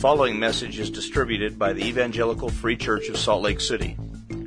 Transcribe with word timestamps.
following 0.00 0.38
message 0.38 0.78
is 0.78 0.88
distributed 0.88 1.58
by 1.58 1.74
the 1.74 1.84
Evangelical 1.84 2.48
Free 2.48 2.74
Church 2.74 3.10
of 3.10 3.18
Salt 3.18 3.42
Lake 3.42 3.60
City. 3.60 3.98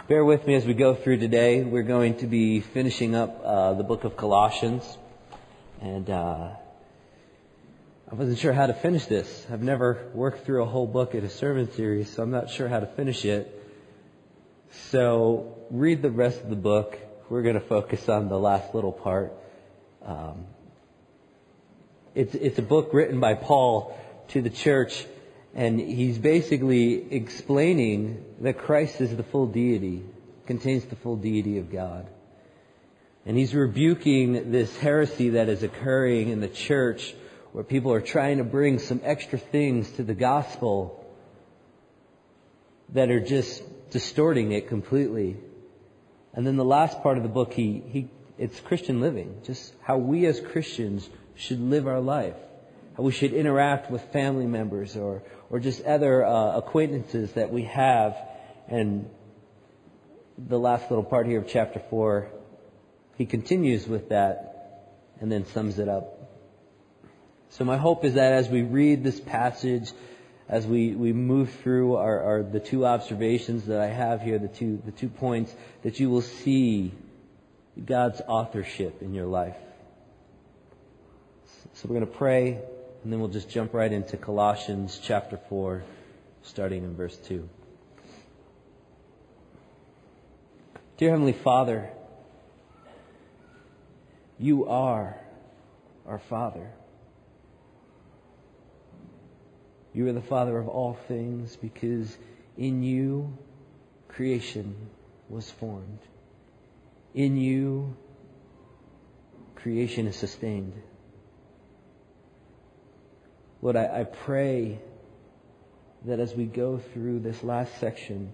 bear 0.10 0.26
with 0.26 0.48
me 0.48 0.56
as 0.56 0.66
we 0.66 0.74
go 0.74 0.96
through 0.96 1.18
today. 1.18 1.62
We're 1.62 1.84
going 1.84 2.18
to 2.18 2.26
be 2.26 2.62
finishing 2.62 3.14
up 3.14 3.44
uh, 3.46 3.74
the 3.76 3.84
book 3.84 4.06
of 4.06 4.18
Colossians, 4.18 4.98
and 5.82 6.10
uh, 6.10 6.50
I 8.12 8.16
wasn't 8.16 8.40
sure 8.40 8.52
how 8.52 8.66
to 8.66 8.74
finish 8.74 9.06
this. 9.06 9.46
I've 9.52 9.62
never 9.62 10.10
worked 10.16 10.48
through 10.48 10.64
a 10.64 10.66
whole 10.66 10.88
book 10.88 11.14
in 11.14 11.24
a 11.24 11.30
sermon 11.30 11.72
series, 11.74 12.12
so 12.12 12.24
I'm 12.24 12.32
not 12.32 12.50
sure 12.50 12.68
how 12.68 12.80
to 12.80 12.88
finish 12.88 13.24
it. 13.24 13.56
So 14.90 15.56
read 15.70 16.02
the 16.02 16.10
rest 16.10 16.42
of 16.42 16.50
the 16.50 16.56
book. 16.56 16.98
We're 17.30 17.44
going 17.44 17.60
to 17.60 17.68
focus 17.68 18.10
on 18.10 18.30
the 18.30 18.40
last 18.40 18.74
little 18.74 18.92
part. 18.92 19.32
Um, 20.04 20.48
it's, 22.16 22.34
it's 22.34 22.58
a 22.58 22.64
book 22.64 22.90
written 22.94 23.20
by 23.20 23.36
Paul 23.36 23.96
to 24.30 24.42
the 24.42 24.50
church, 24.50 25.06
and 25.60 25.78
he's 25.78 26.18
basically 26.18 27.14
explaining 27.14 28.24
that 28.40 28.60
Christ 28.60 29.02
is 29.02 29.14
the 29.14 29.24
full 29.24 29.48
deity, 29.48 30.06
contains 30.46 30.86
the 30.86 30.96
full 30.96 31.18
deity 31.18 31.58
of 31.58 31.70
God. 31.70 32.08
And 33.26 33.38
he's 33.38 33.54
rebuking 33.54 34.54
this 34.54 34.78
heresy 34.78 35.32
that 35.32 35.50
is 35.50 35.62
occurring 35.62 36.30
in 36.30 36.40
the 36.40 36.48
church 36.48 37.14
where 37.52 37.66
people 37.66 37.92
are 37.92 38.00
trying 38.00 38.38
to 38.38 38.46
bring 38.46 38.80
some 38.80 39.02
extra 39.04 39.38
things 39.38 39.92
to 39.98 40.04
the 40.04 40.14
gospel 40.14 41.06
that 42.94 43.10
are 43.10 43.20
just 43.20 43.62
distorting 43.92 44.54
it 44.54 44.70
completely. 44.70 45.36
And 46.32 46.48
then 46.48 46.56
the 46.56 46.64
last 46.64 47.04
part 47.04 47.18
of 47.18 47.24
the 47.24 47.28
book, 47.28 47.52
he, 47.52 47.84
he, 47.86 48.08
it's 48.38 48.58
Christian 48.62 49.02
living, 49.02 49.42
just 49.44 49.74
how 49.82 49.98
we 49.98 50.26
as 50.26 50.40
Christians 50.40 51.10
should 51.36 51.60
live 51.60 51.86
our 51.86 52.00
life, 52.00 52.38
how 52.96 53.04
we 53.04 53.12
should 53.12 53.34
interact 53.34 53.92
with 53.92 54.02
family 54.14 54.48
members 54.48 54.96
or, 54.96 55.22
or 55.50 55.60
just 55.60 55.84
other 55.84 56.26
uh, 56.26 56.58
acquaintances 56.58 57.32
that 57.34 57.52
we 57.52 57.64
have. 57.64 58.16
And 58.68 59.10
the 60.38 60.60
last 60.60 60.90
little 60.90 61.04
part 61.04 61.28
here 61.28 61.40
of 61.40 61.48
chapter 61.48 61.82
4, 61.90 62.30
he 63.18 63.26
continues 63.26 63.88
with 63.88 64.10
that 64.10 64.50
and 65.20 65.32
then 65.32 65.46
sums 65.48 65.80
it 65.80 65.90
up. 65.90 66.16
So 67.50 67.66
my 67.66 67.78
hope 67.78 68.06
is 68.06 68.14
that 68.14 68.34
as 68.34 68.48
we 68.48 68.62
read 68.62 69.04
this 69.04 69.20
passage, 69.20 69.92
as 70.48 70.66
we, 70.66 70.92
we 70.92 71.14
move 71.14 71.52
through 71.64 71.96
our, 71.96 72.24
our, 72.24 72.44
the 72.44 72.60
two 72.60 72.86
observations 72.86 73.66
that 73.66 73.82
I 73.82 73.88
have 73.88 74.22
here, 74.22 74.40
the 74.40 74.48
two, 74.48 74.82
the 74.86 74.92
two 74.92 75.10
points, 75.10 75.54
that 75.84 76.00
you 76.00 76.10
will 76.10 76.22
see 76.22 76.92
God's 77.84 78.22
authorship 78.28 79.02
in 79.02 79.14
your 79.14 79.26
life. 79.26 79.58
So 81.74 81.88
we're 81.88 82.00
going 82.00 82.12
to 82.12 82.18
pray, 82.18 82.60
and 83.04 83.14
then 83.14 83.20
we'll 83.20 83.30
just 83.30 83.50
jump 83.50 83.74
right 83.74 83.92
into 83.92 84.18
Colossians 84.18 85.00
chapter 85.02 85.38
4, 85.50 85.84
starting 86.44 86.84
in 86.84 86.96
verse 86.96 87.16
2. 87.18 87.48
Dear 90.98 91.12
Heavenly 91.12 91.34
Father, 91.34 91.90
you 94.38 94.68
are 94.68 95.16
our 96.06 96.20
Father. 96.20 96.72
You 99.94 100.08
are 100.10 100.14
the 100.14 100.22
Father 100.22 100.58
of 100.58 100.68
all 100.68 100.98
things 101.08 101.56
because 101.56 102.18
in 102.58 102.84
you 102.84 103.38
creation 104.10 104.76
was 105.30 105.50
formed. 105.50 106.00
In 107.14 107.38
you 107.38 107.96
creation 109.56 110.06
is 110.08 110.18
sustained. 110.18 110.74
Lord, 113.62 113.76
I, 113.76 114.02
I 114.02 114.04
pray 114.06 114.80
that 116.06 116.20
as 116.20 116.34
we 116.34 116.46
go 116.46 116.78
through 116.94 117.20
this 117.20 117.44
last 117.44 117.78
section 117.80 118.32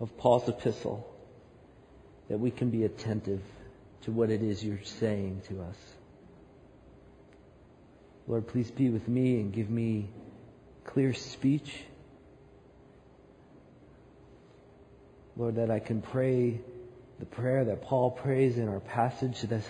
of 0.00 0.16
Paul's 0.16 0.48
epistle, 0.48 1.06
that 2.28 2.38
we 2.38 2.50
can 2.50 2.70
be 2.70 2.84
attentive 2.84 3.42
to 4.02 4.12
what 4.12 4.30
it 4.30 4.42
is 4.42 4.64
you're 4.64 4.82
saying 4.84 5.42
to 5.48 5.60
us. 5.62 5.76
Lord, 8.26 8.46
please 8.48 8.70
be 8.70 8.88
with 8.88 9.06
me 9.06 9.40
and 9.40 9.52
give 9.52 9.68
me 9.68 10.08
clear 10.84 11.12
speech. 11.12 11.74
Lord, 15.36 15.56
that 15.56 15.70
I 15.70 15.78
can 15.78 16.00
pray 16.00 16.60
the 17.18 17.26
prayer 17.26 17.64
that 17.66 17.82
Paul 17.82 18.10
prays 18.10 18.56
in 18.56 18.68
our 18.68 18.80
passage, 18.80 19.42
that, 19.42 19.62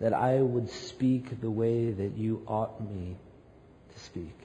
that 0.00 0.12
I 0.12 0.36
would 0.36 0.70
speak 0.70 1.40
the 1.40 1.50
way 1.50 1.90
that 1.90 2.16
you 2.16 2.42
ought 2.46 2.80
me 2.80 3.16
speak. 4.04 4.38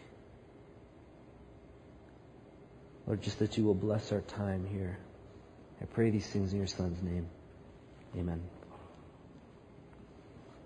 Lord, 3.08 3.22
just 3.22 3.40
that 3.40 3.58
you 3.58 3.64
will 3.64 3.74
bless 3.74 4.12
our 4.12 4.22
time 4.22 4.68
here. 4.72 4.98
I 5.82 5.86
pray 5.86 6.10
these 6.12 6.28
things 6.28 6.52
in 6.52 6.60
your 6.60 6.68
Son's 6.68 7.02
name. 7.02 7.28
Amen. 8.16 8.42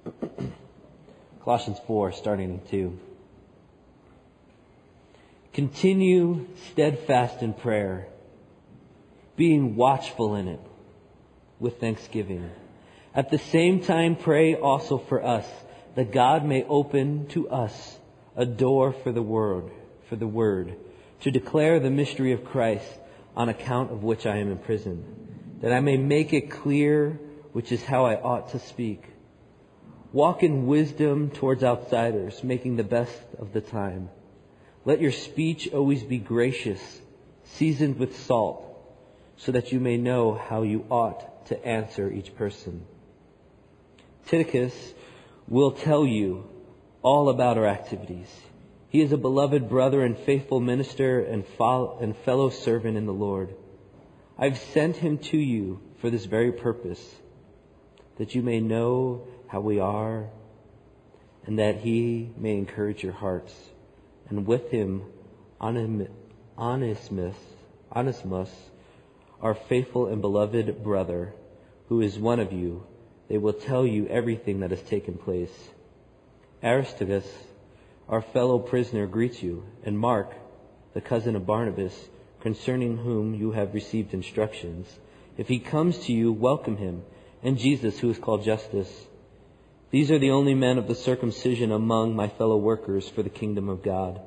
Colossians 1.44 1.80
4, 1.88 2.12
starting 2.12 2.50
in 2.50 2.60
2. 2.69 3.00
Continue 5.54 6.48
steadfast 6.72 7.42
in 7.42 7.54
prayer, 7.54 8.07
being 9.36 9.75
watchful 9.75 10.36
in 10.36 10.48
it 10.48 10.60
with 11.60 11.80
thanksgiving. 11.80 12.50
At 13.13 13.30
the 13.30 13.38
same 13.38 13.81
time, 13.81 14.16
pray 14.16 14.56
also 14.56 14.98
for 14.98 15.24
us 15.24 15.45
that 15.95 16.12
God 16.12 16.44
may 16.44 16.63
open 16.63 17.28
to 17.28 17.48
us 17.50 18.00
a 18.35 18.45
door 18.45 18.91
for 18.91 19.12
the 19.12 19.21
word, 19.21 19.71
for 20.09 20.15
the 20.15 20.27
word, 20.27 20.75
to 21.21 21.31
declare 21.31 21.80
the 21.80 21.89
mystery 21.89 22.31
of 22.31 22.45
Christ 22.45 22.88
on 23.35 23.50
account 23.50 23.91
of 23.91 24.03
which 24.03 24.25
I 24.25 24.38
am 24.38 24.51
imprisoned, 24.51 25.59
that 25.62 25.71
I 25.71 25.80
may 25.80 25.97
make 25.97 26.33
it 26.33 26.51
clear 26.51 27.19
which 27.51 27.71
is 27.71 27.83
how 27.83 28.06
I 28.06 28.19
ought 28.19 28.51
to 28.51 28.59
speak. 28.59 29.03
Walk 30.12 30.44
in 30.44 30.68
wisdom 30.68 31.30
towards 31.31 31.63
outsiders, 31.63 32.44
making 32.44 32.75
the 32.75 32.83
best 32.83 33.19
of 33.39 33.53
the 33.53 33.62
time. 33.62 34.09
Let 34.85 35.01
your 35.01 35.12
speech 35.12 35.71
always 35.74 36.03
be 36.03 36.18
gracious, 36.18 36.81
seasoned 37.45 37.97
with 37.97 38.19
salt, 38.25 38.63
so 39.38 39.51
that 39.53 39.71
you 39.71 39.80
may 39.80 39.97
know 39.97 40.33
how 40.33 40.63
you 40.63 40.85
ought 40.89 41.47
to 41.47 41.65
answer 41.65 42.12
each 42.12 42.35
person. 42.35 42.85
Tychicus 44.27 44.74
will 45.47 45.71
tell 45.71 46.06
you 46.06 46.47
all 47.03 47.29
about 47.29 47.57
our 47.57 47.67
activities. 47.67 48.27
He 48.89 49.01
is 49.01 49.11
a 49.11 49.17
beloved 49.17 49.69
brother 49.69 50.03
and 50.03 50.17
faithful 50.17 50.59
minister 50.59 51.19
and, 51.19 51.45
fellow 51.45 52.50
servant 52.50 52.97
in 52.97 53.05
the 53.05 53.13
Lord. 53.13 53.53
I've 54.38 54.57
sent 54.57 54.95
him 54.95 55.17
to 55.19 55.38
you 55.38 55.81
for 56.00 56.09
this 56.09 56.25
very 56.25 56.51
purpose, 56.51 57.03
that 58.17 58.33
you 58.33 58.41
may 58.41 58.59
know 58.59 59.27
how 59.47 59.59
we 59.59 59.79
are, 59.79 60.29
and 61.45 61.59
that 61.59 61.77
he 61.77 62.31
may 62.38 62.57
encourage 62.57 63.03
your 63.03 63.13
hearts. 63.13 63.53
And 64.29 64.47
with 64.47 64.71
him, 64.71 65.03
Onesimus, 65.61 67.35
our 69.41 69.56
faithful 69.67 70.07
and 70.07 70.21
beloved 70.21 70.83
brother, 70.83 71.33
who 71.89 72.01
is 72.01 72.17
one 72.17 72.39
of 72.39 72.53
you, 72.53 72.88
they 73.27 73.38
will 73.38 73.53
tell 73.53 73.85
you 73.85 74.07
everything 74.07 74.61
that 74.61 74.71
has 74.71 74.81
taken 74.83 75.15
place. 75.15 75.51
Aristarchus, 76.63 77.27
our 78.07 78.21
fellow 78.21 78.57
prisoner, 78.57 79.06
greets 79.06 79.44
you, 79.44 79.65
and 79.83 80.00
Mark, 80.00 80.33
the 80.94 81.01
cousin 81.01 81.36
of 81.36 81.45
Barnabas, 81.45 81.94
concerning 82.39 82.98
whom 82.98 83.33
you 83.33 83.51
have 83.51 83.74
received 83.74 84.13
instructions. 84.13 84.88
If 85.38 85.50
he 85.50 85.60
comes 85.60 85.98
to 86.06 86.13
you, 86.13 86.31
welcome 86.31 86.77
him, 86.77 87.04
and 87.42 87.57
Jesus, 87.57 88.00
who 88.00 88.10
is 88.10 88.18
called 88.18 88.45
Justus. 88.45 88.89
These 89.92 90.10
are 90.10 90.19
the 90.19 90.31
only 90.31 90.54
men 90.54 90.77
of 90.77 90.88
the 90.88 90.95
circumcision 90.95 91.71
among 91.71 92.15
my 92.15 92.30
fellow 92.30 92.57
workers 92.57 93.09
for 93.09 93.24
the 93.24 93.30
kingdom 93.30 93.68
of 93.68 93.83
God, 93.83 94.21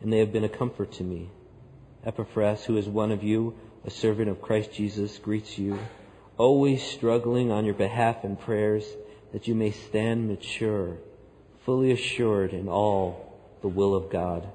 and 0.00 0.12
they 0.12 0.18
have 0.18 0.32
been 0.32 0.44
a 0.44 0.48
comfort 0.48 0.92
to 0.92 1.04
me. 1.04 1.30
Epaphras, 2.04 2.64
who 2.64 2.76
is 2.76 2.88
one 2.88 3.10
of 3.10 3.24
you, 3.24 3.56
a 3.84 3.90
servant 3.90 4.28
of 4.28 4.40
Christ 4.40 4.72
Jesus, 4.72 5.18
greets 5.18 5.58
you, 5.58 5.80
always 6.38 6.82
struggling 6.82 7.50
on 7.50 7.64
your 7.64 7.74
behalf 7.74 8.24
in 8.24 8.36
prayers 8.36 8.84
that 9.32 9.48
you 9.48 9.54
may 9.56 9.72
stand 9.72 10.28
mature, 10.28 10.98
fully 11.64 11.92
assured 11.92 12.52
in 12.52 12.68
all 12.68 13.38
the 13.60 13.68
will 13.68 13.94
of 13.94 14.10
God. 14.10 14.48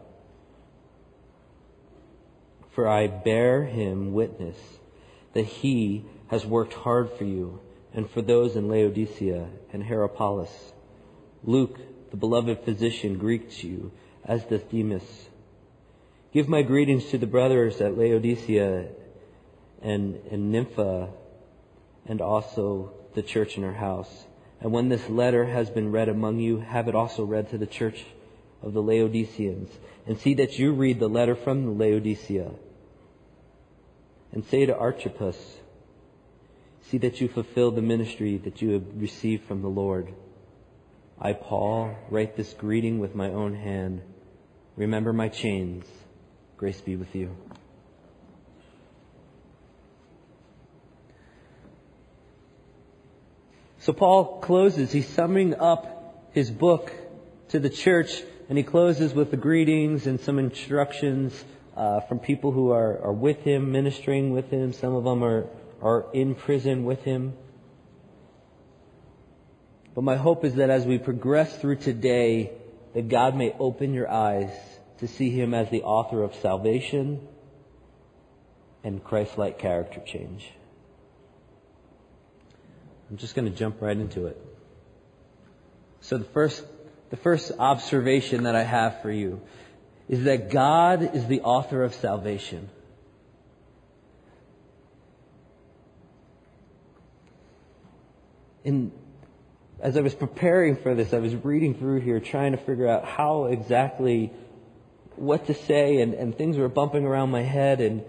For 2.74 2.88
I 2.88 3.08
bear 3.08 3.64
him 3.64 4.14
witness 4.14 4.58
that 5.34 5.46
he 5.46 6.06
has 6.28 6.46
worked 6.46 6.74
hard 6.74 7.10
for 7.18 7.24
you 7.24 7.60
and 7.94 8.10
for 8.10 8.22
those 8.22 8.56
in 8.56 8.68
Laodicea 8.68 9.48
and 9.74 9.84
Hierapolis. 9.84 10.52
Luke, 11.44 11.80
the 12.12 12.18
beloved 12.18 12.64
physician, 12.64 13.18
greets 13.18 13.64
you, 13.64 13.92
as 14.24 14.44
does 14.44 14.62
Demas. 14.64 15.30
Give 16.34 16.48
my 16.48 16.62
greetings 16.62 17.06
to 17.06 17.18
the 17.18 17.26
brothers 17.26 17.82
at 17.82 17.98
Laodicea 17.98 18.90
and, 19.82 20.20
and 20.30 20.52
Nympha 20.52 21.10
and 22.06 22.22
also 22.22 22.92
the 23.14 23.22
church 23.24 23.58
in 23.58 23.64
her 23.64 23.74
house. 23.74 24.26
And 24.62 24.72
when 24.72 24.90
this 24.90 25.08
letter 25.10 25.46
has 25.46 25.70
been 25.70 25.92
read 25.92 26.10
among 26.10 26.40
you, 26.40 26.60
have 26.60 26.88
it 26.88 26.96
also 26.96 27.24
read 27.24 27.50
to 27.52 27.58
the 27.58 27.68
church 27.68 28.06
of 28.62 28.74
the 28.74 28.82
Laodiceans. 28.82 29.70
And 30.08 30.20
see 30.20 30.34
that 30.36 30.58
you 30.58 30.74
read 30.74 31.00
the 31.00 31.10
letter 31.10 31.36
from 31.36 31.66
the 31.66 31.72
Laodicea 31.72 32.52
and 34.32 34.46
say 34.46 34.66
to 34.66 34.78
Archippus, 34.78 35.38
See 36.84 36.98
that 37.00 37.20
you 37.20 37.28
fulfill 37.28 37.72
the 37.72 37.82
ministry 37.82 38.38
that 38.38 38.62
you 38.62 38.72
have 38.72 38.84
received 38.96 39.46
from 39.46 39.62
the 39.62 39.68
Lord. 39.68 40.14
I, 41.20 41.34
Paul, 41.34 41.96
write 42.10 42.38
this 42.38 42.54
greeting 42.54 43.00
with 43.00 43.14
my 43.14 43.30
own 43.30 43.56
hand. 43.56 44.02
Remember 44.78 45.12
my 45.12 45.28
chains. 45.28 45.86
Grace 46.56 46.80
be 46.80 46.96
with 46.96 47.14
you. 47.14 47.36
So 53.88 53.94
Paul 53.94 54.40
closes, 54.42 54.92
he's 54.92 55.08
summing 55.08 55.56
up 55.56 56.28
his 56.34 56.52
book 56.52 56.92
to 57.52 57.60
the 57.62 57.70
church, 57.70 58.22
and 58.50 58.58
he 58.58 58.64
closes 58.66 59.14
with 59.14 59.32
the 59.32 59.38
greetings 59.38 60.08
and 60.08 60.20
some 60.20 60.40
instructions 60.40 61.34
uh, 61.74 62.02
from 62.02 62.20
people 62.20 62.52
who 62.52 62.72
are, 62.72 63.02
are 63.02 63.14
with 63.14 63.38
him, 63.44 63.72
ministering 63.72 64.32
with 64.32 64.50
him. 64.50 64.74
Some 64.74 64.94
of 64.94 65.06
them 65.06 65.24
are, 65.24 65.48
are 65.82 66.08
in 66.12 66.36
prison 66.36 66.84
with 66.84 67.02
him. 67.04 67.32
But 69.96 70.04
my 70.04 70.18
hope 70.18 70.44
is 70.44 70.56
that 70.56 70.70
as 70.70 70.86
we 70.86 70.98
progress 70.98 71.58
through 71.58 71.78
today, 71.78 72.52
that 72.94 73.08
God 73.08 73.38
may 73.38 73.56
open 73.58 73.94
your 73.94 74.12
eyes 74.12 74.52
to 74.98 75.08
see 75.08 75.30
him 75.30 75.54
as 75.54 75.70
the 75.70 75.84
author 75.84 76.24
of 76.24 76.36
salvation 76.36 77.26
and 78.84 79.02
Christ-like 79.02 79.60
character 79.60 80.02
change. 80.06 80.46
I'm 83.10 83.18
just 83.18 83.36
going 83.36 83.50
to 83.50 83.56
jump 83.56 83.82
right 83.82 83.96
into 83.96 84.26
it. 84.28 84.40
So 86.02 86.18
the 86.18 86.26
first, 86.26 86.64
the 87.10 87.18
first 87.18 87.52
observation 87.58 88.44
that 88.44 88.56
I 88.56 88.64
have 88.64 89.02
for 89.02 89.12
you 89.12 89.42
is 90.10 90.24
that 90.26 90.50
God 90.50 91.16
is 91.16 91.26
the 91.28 91.42
author 91.42 91.84
of 91.84 91.94
salvation. 91.94 92.70
And 98.64 98.92
as 99.80 99.96
I 99.96 100.02
was 100.02 100.14
preparing 100.14 100.76
for 100.76 100.94
this, 100.94 101.14
I 101.14 101.20
was 101.20 101.34
reading 101.36 101.76
through 101.76 102.02
here 102.02 102.20
trying 102.20 102.52
to 102.52 102.58
figure 102.58 102.88
out 102.88 103.06
how 103.06 103.46
exactly 103.46 104.34
what 105.16 105.48
to 105.48 105.54
say 105.54 106.02
and, 106.02 106.14
and 106.14 106.38
things 106.38 106.58
were 106.58 106.68
bumping 106.68 107.06
around 107.06 107.32
my 107.32 107.42
head 107.42 107.82
and 107.82 108.04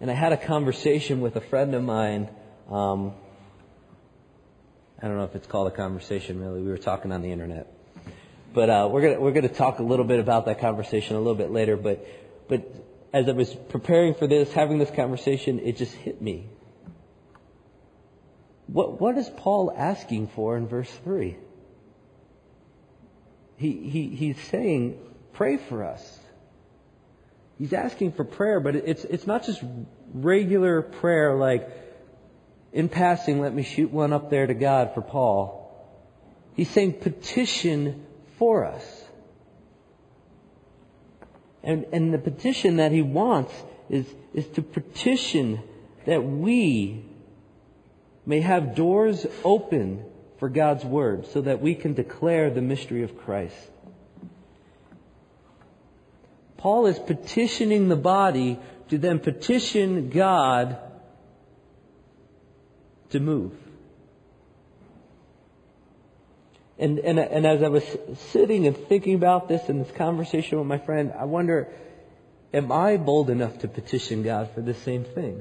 and 0.00 0.10
I 0.10 0.14
had 0.14 0.32
a 0.32 0.36
conversation 0.36 1.20
with 1.20 1.36
a 1.36 1.40
friend 1.40 1.74
of 1.74 1.82
mine. 1.82 2.28
Um, 2.70 3.14
I 5.04 5.08
don't 5.08 5.18
know 5.18 5.24
if 5.24 5.34
it's 5.34 5.46
called 5.46 5.68
a 5.68 5.70
conversation 5.70 6.40
really. 6.40 6.62
We 6.62 6.68
were 6.68 6.78
talking 6.78 7.12
on 7.12 7.20
the 7.20 7.30
internet. 7.30 7.70
But 8.54 8.70
uh, 8.70 8.88
we're 8.90 9.02
gonna 9.02 9.20
we're 9.20 9.32
gonna 9.32 9.50
talk 9.50 9.78
a 9.78 9.82
little 9.82 10.06
bit 10.06 10.18
about 10.18 10.46
that 10.46 10.60
conversation 10.60 11.16
a 11.16 11.18
little 11.18 11.34
bit 11.34 11.50
later. 11.50 11.76
But 11.76 12.08
but 12.48 12.74
as 13.12 13.28
I 13.28 13.32
was 13.32 13.54
preparing 13.54 14.14
for 14.14 14.26
this, 14.26 14.50
having 14.50 14.78
this 14.78 14.90
conversation, 14.90 15.60
it 15.60 15.76
just 15.76 15.92
hit 15.92 16.22
me. 16.22 16.46
What 18.66 18.98
what 18.98 19.18
is 19.18 19.28
Paul 19.28 19.74
asking 19.76 20.28
for 20.28 20.56
in 20.56 20.68
verse 20.68 20.90
three? 21.04 21.36
He 23.56 23.90
he 23.90 24.08
he's 24.08 24.40
saying, 24.44 24.98
pray 25.34 25.58
for 25.58 25.84
us. 25.84 26.18
He's 27.58 27.74
asking 27.74 28.12
for 28.12 28.24
prayer, 28.24 28.58
but 28.58 28.74
it's 28.74 29.04
it's 29.04 29.26
not 29.26 29.44
just 29.44 29.62
regular 30.14 30.80
prayer 30.80 31.34
like 31.34 31.68
in 32.74 32.88
passing, 32.88 33.40
let 33.40 33.54
me 33.54 33.62
shoot 33.62 33.92
one 33.92 34.12
up 34.12 34.30
there 34.30 34.48
to 34.48 34.52
God 34.52 34.94
for 34.94 35.00
Paul. 35.00 35.60
He's 36.54 36.68
saying 36.68 36.94
petition 36.94 38.04
for 38.36 38.64
us. 38.64 38.84
And, 41.62 41.86
and 41.92 42.12
the 42.12 42.18
petition 42.18 42.76
that 42.76 42.90
he 42.90 43.00
wants 43.00 43.54
is, 43.88 44.06
is 44.34 44.46
to 44.48 44.62
petition 44.62 45.60
that 46.04 46.24
we 46.24 47.04
may 48.26 48.40
have 48.40 48.74
doors 48.74 49.24
open 49.44 50.04
for 50.38 50.48
God's 50.48 50.84
Word 50.84 51.26
so 51.28 51.42
that 51.42 51.62
we 51.62 51.76
can 51.76 51.94
declare 51.94 52.50
the 52.50 52.60
mystery 52.60 53.04
of 53.04 53.16
Christ. 53.16 53.56
Paul 56.56 56.86
is 56.86 56.98
petitioning 56.98 57.88
the 57.88 57.96
body 57.96 58.58
to 58.88 58.98
then 58.98 59.20
petition 59.20 60.10
God 60.10 60.76
to 63.10 63.20
move. 63.20 63.52
And, 66.78 66.98
and, 66.98 67.18
and 67.18 67.46
as 67.46 67.62
I 67.62 67.68
was 67.68 67.84
sitting 68.32 68.66
and 68.66 68.76
thinking 68.76 69.14
about 69.14 69.48
this 69.48 69.68
in 69.68 69.78
this 69.78 69.90
conversation 69.92 70.58
with 70.58 70.66
my 70.66 70.78
friend, 70.78 71.12
I 71.16 71.24
wonder, 71.24 71.68
am 72.52 72.72
I 72.72 72.96
bold 72.96 73.30
enough 73.30 73.60
to 73.60 73.68
petition 73.68 74.22
God 74.22 74.50
for 74.54 74.60
the 74.60 74.74
same 74.74 75.04
thing? 75.04 75.40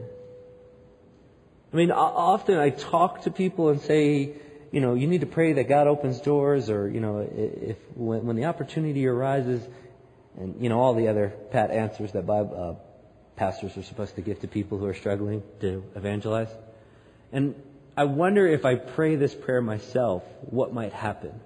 I 1.72 1.75
mean, 1.75 1.89
often 1.89 2.60
I 2.60 2.70
talk 2.70 3.24
to 3.24 3.32
people 3.32 3.70
and 3.70 3.82
say, 3.82 4.34
you 4.72 4.79
know, 4.79 4.93
you 4.93 5.08
need 5.08 5.22
to 5.22 5.27
pray 5.27 5.53
that 5.53 5.67
God 5.67 5.88
opens 5.88 6.20
doors, 6.20 6.70
or 6.70 6.88
you 6.88 7.00
know, 7.00 7.20
if 7.20 7.77
when, 7.96 8.25
when 8.25 8.36
the 8.36 8.46
opportunity 8.46 9.08
arises, 9.08 9.62
and 10.38 10.62
you 10.62 10.70
know 10.70 10.79
all 10.79 10.93
the 10.93 11.08
other 11.08 11.34
pat 11.51 11.72
answers 11.72 12.12
that 12.13 12.25
Bible, 12.25 12.77
uh, 12.77 13.39
pastors 13.39 13.75
are 13.77 13.84
supposed 13.84 14.15
to 14.15 14.22
give 14.22 14.39
to 14.41 14.48
people 14.48 14.77
who 14.77 14.86
are 14.86 14.93
struggling 14.93 15.43
to 15.62 15.84
evangelize. 15.96 16.50
And 17.34 17.56
I 17.98 18.06
wonder 18.06 18.48
if 18.48 18.63
I 18.63 18.75
pray 18.75 19.16
this 19.16 19.34
prayer 19.34 19.62
myself, 19.62 20.24
what 20.42 20.72
might 20.72 20.94
happen. 20.94 21.42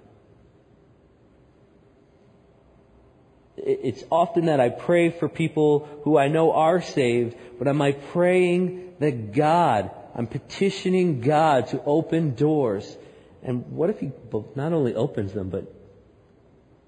It's 3.56 4.04
often 4.10 4.46
that 4.46 4.60
I 4.60 4.68
pray 4.68 5.10
for 5.10 5.28
people 5.28 5.88
who 6.04 6.16
I 6.16 6.28
know 6.28 6.52
are 6.52 6.80
saved, 6.80 7.36
but 7.58 7.66
am 7.66 7.82
I 7.82 7.92
praying 7.92 8.94
that 9.00 9.32
God, 9.32 9.90
I'm 10.14 10.26
petitioning 10.26 11.22
God 11.22 11.68
to 11.68 11.82
open 11.84 12.34
doors. 12.34 12.96
And 13.42 13.72
what 13.72 13.90
if 13.90 13.98
He 13.98 14.12
not 14.54 14.72
only 14.72 14.94
opens 14.94 15.32
them, 15.32 15.48
but 15.48 15.72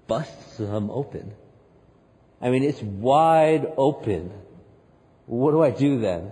busts 0.07 0.57
them 0.57 0.91
open? 0.91 1.33
I 2.39 2.51
mean, 2.51 2.63
it's 2.63 2.81
wide 2.81 3.71
open. 3.77 4.31
What 5.25 5.51
do 5.51 5.61
I 5.61 5.71
do 5.71 5.99
then? 5.99 6.31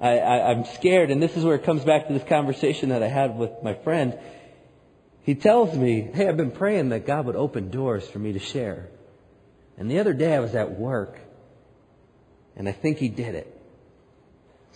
I, 0.00 0.18
I, 0.18 0.50
I'm 0.50 0.64
scared, 0.64 1.10
and 1.10 1.22
this 1.22 1.36
is 1.36 1.44
where 1.44 1.54
it 1.54 1.64
comes 1.64 1.84
back 1.84 2.06
to 2.06 2.14
this 2.14 2.24
conversation 2.24 2.88
that 2.88 3.02
I 3.02 3.08
had 3.08 3.36
with 3.36 3.50
my 3.62 3.74
friend. 3.74 4.18
He 5.24 5.34
tells 5.34 5.76
me, 5.76 6.00
hey, 6.00 6.26
I've 6.26 6.38
been 6.38 6.52
praying 6.52 6.88
that 6.88 7.06
God 7.06 7.26
would 7.26 7.36
open 7.36 7.70
doors 7.70 8.08
for 8.08 8.18
me 8.18 8.32
to 8.32 8.38
share. 8.38 8.88
And 9.76 9.90
the 9.90 9.98
other 9.98 10.14
day 10.14 10.34
I 10.34 10.40
was 10.40 10.54
at 10.54 10.78
work, 10.78 11.18
and 12.56 12.68
I 12.68 12.72
think 12.72 12.98
he 12.98 13.08
did 13.08 13.34
it. 13.34 13.56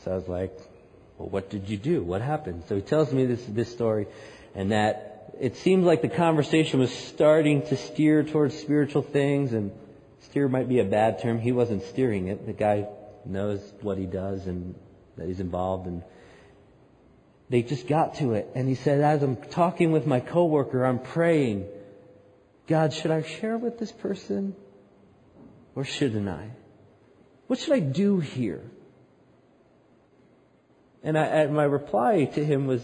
So 0.04 0.12
I 0.12 0.14
was 0.16 0.28
like, 0.28 0.52
well, 1.16 1.30
what 1.30 1.48
did 1.48 1.70
you 1.70 1.78
do? 1.78 2.02
What 2.02 2.20
happened? 2.20 2.64
So 2.68 2.76
he 2.76 2.82
tells 2.82 3.10
me 3.10 3.24
this, 3.24 3.42
this 3.48 3.72
story, 3.72 4.06
and 4.54 4.72
that 4.72 5.34
it 5.40 5.56
seemed 5.56 5.84
like 5.84 6.02
the 6.02 6.08
conversation 6.08 6.80
was 6.80 6.92
starting 6.92 7.62
to 7.68 7.76
steer 7.78 8.22
towards 8.24 8.58
spiritual 8.58 9.02
things, 9.02 9.54
and 9.54 9.72
steer 10.20 10.48
might 10.48 10.68
be 10.68 10.80
a 10.80 10.84
bad 10.84 11.22
term. 11.22 11.38
He 11.40 11.52
wasn't 11.52 11.82
steering 11.84 12.28
it. 12.28 12.44
The 12.44 12.52
guy 12.52 12.88
knows 13.24 13.60
what 13.80 13.96
he 13.96 14.04
does 14.04 14.46
and 14.46 14.74
that 15.16 15.26
he's 15.28 15.40
involved 15.40 15.86
and 15.86 16.02
they 17.50 17.62
just 17.62 17.86
got 17.86 18.16
to 18.16 18.34
it. 18.34 18.50
And 18.54 18.68
he 18.68 18.74
said, 18.74 19.00
as 19.00 19.22
I'm 19.22 19.36
talking 19.36 19.92
with 19.92 20.06
my 20.06 20.20
coworker, 20.20 20.84
I'm 20.84 20.98
praying, 20.98 21.66
God, 22.66 22.92
should 22.92 23.10
I 23.10 23.22
share 23.22 23.58
with 23.58 23.78
this 23.78 23.92
person 23.92 24.56
or 25.74 25.84
shouldn't 25.84 26.28
I? 26.28 26.50
What 27.46 27.58
should 27.58 27.74
I 27.74 27.80
do 27.80 28.20
here? 28.20 28.62
And 31.02 31.18
I, 31.18 31.46
my 31.46 31.64
reply 31.64 32.24
to 32.24 32.44
him 32.44 32.66
was, 32.66 32.82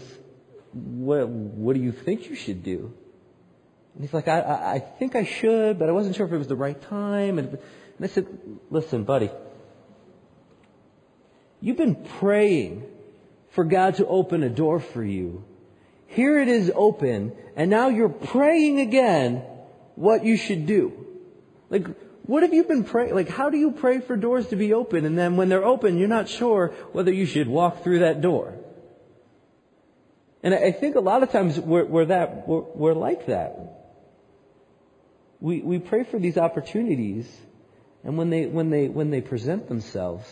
what, 0.73 1.27
what 1.27 1.75
do 1.75 1.81
you 1.81 1.91
think 1.91 2.29
you 2.29 2.35
should 2.35 2.63
do? 2.63 2.93
And 3.95 4.03
he's 4.03 4.13
like, 4.13 4.27
I, 4.27 4.39
I, 4.39 4.73
I 4.73 4.79
think 4.79 5.15
I 5.15 5.25
should, 5.25 5.79
but 5.79 5.89
I 5.89 5.91
wasn't 5.91 6.15
sure 6.15 6.27
if 6.27 6.31
it 6.31 6.37
was 6.37 6.47
the 6.47 6.55
right 6.55 6.79
time. 6.83 7.39
And, 7.39 7.49
and 7.49 7.59
I 8.01 8.07
said, 8.07 8.27
listen, 8.69 9.03
buddy, 9.03 9.31
You've 11.61 11.77
been 11.77 11.95
praying 12.19 12.83
for 13.51 13.63
God 13.63 13.95
to 13.95 14.07
open 14.07 14.43
a 14.43 14.49
door 14.49 14.79
for 14.79 15.03
you. 15.03 15.43
Here 16.07 16.41
it 16.41 16.47
is 16.47 16.71
open, 16.75 17.33
and 17.55 17.69
now 17.69 17.89
you're 17.89 18.09
praying 18.09 18.79
again 18.79 19.43
what 19.95 20.25
you 20.25 20.35
should 20.35 20.65
do. 20.65 21.05
Like, 21.69 21.87
what 22.23 22.43
have 22.43 22.53
you 22.53 22.63
been 22.63 22.83
praying? 22.83 23.13
Like, 23.13 23.29
how 23.29 23.49
do 23.49 23.57
you 23.57 23.71
pray 23.71 23.99
for 23.99 24.17
doors 24.17 24.47
to 24.47 24.55
be 24.55 24.73
open, 24.73 25.05
and 25.05 25.17
then 25.17 25.37
when 25.37 25.47
they're 25.47 25.63
open, 25.63 25.97
you're 25.97 26.07
not 26.07 26.27
sure 26.27 26.69
whether 26.91 27.13
you 27.13 27.25
should 27.25 27.47
walk 27.47 27.83
through 27.83 27.99
that 27.99 28.21
door? 28.21 28.57
And 30.43 30.55
I 30.55 30.71
think 30.71 30.95
a 30.95 30.99
lot 30.99 31.21
of 31.21 31.31
times 31.31 31.59
we're, 31.59 31.85
we're 31.85 32.05
that, 32.05 32.47
we're, 32.47 32.61
we're 32.61 32.93
like 32.93 33.27
that. 33.27 33.59
We, 35.39 35.61
we 35.61 35.79
pray 35.79 36.03
for 36.03 36.19
these 36.19 36.37
opportunities, 36.37 37.29
and 38.03 38.17
when 38.17 38.31
they, 38.31 38.47
when 38.47 38.71
they, 38.71 38.87
when 38.87 39.11
they 39.11 39.21
present 39.21 39.67
themselves, 39.67 40.27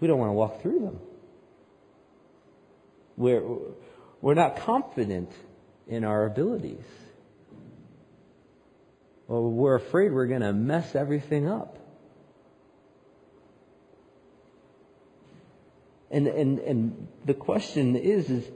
we 0.00 0.08
don't 0.08 0.18
want 0.18 0.30
to 0.30 0.34
walk 0.34 0.62
through 0.62 0.80
them. 0.80 0.98
We're, 3.16 3.42
we're 4.20 4.34
not 4.34 4.56
confident 4.58 5.30
in 5.86 6.04
our 6.04 6.26
abilities. 6.26 6.84
Or 9.28 9.50
we're 9.50 9.76
afraid 9.76 10.12
we're 10.12 10.26
going 10.26 10.42
to 10.42 10.52
mess 10.52 10.94
everything 10.94 11.48
up. 11.48 11.78
And, 16.10 16.28
and, 16.28 16.58
and 16.60 17.08
the 17.24 17.34
question 17.34 17.96
is, 17.96 18.30
is 18.30 18.48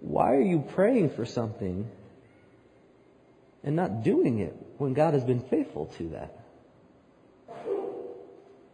why 0.00 0.34
are 0.34 0.40
you 0.40 0.64
praying 0.74 1.10
for 1.10 1.24
something 1.24 1.88
and 3.62 3.76
not 3.76 4.02
doing 4.02 4.40
it 4.40 4.56
when 4.78 4.94
God 4.94 5.14
has 5.14 5.22
been 5.22 5.40
faithful 5.40 5.86
to 5.98 6.08
that? 6.10 6.36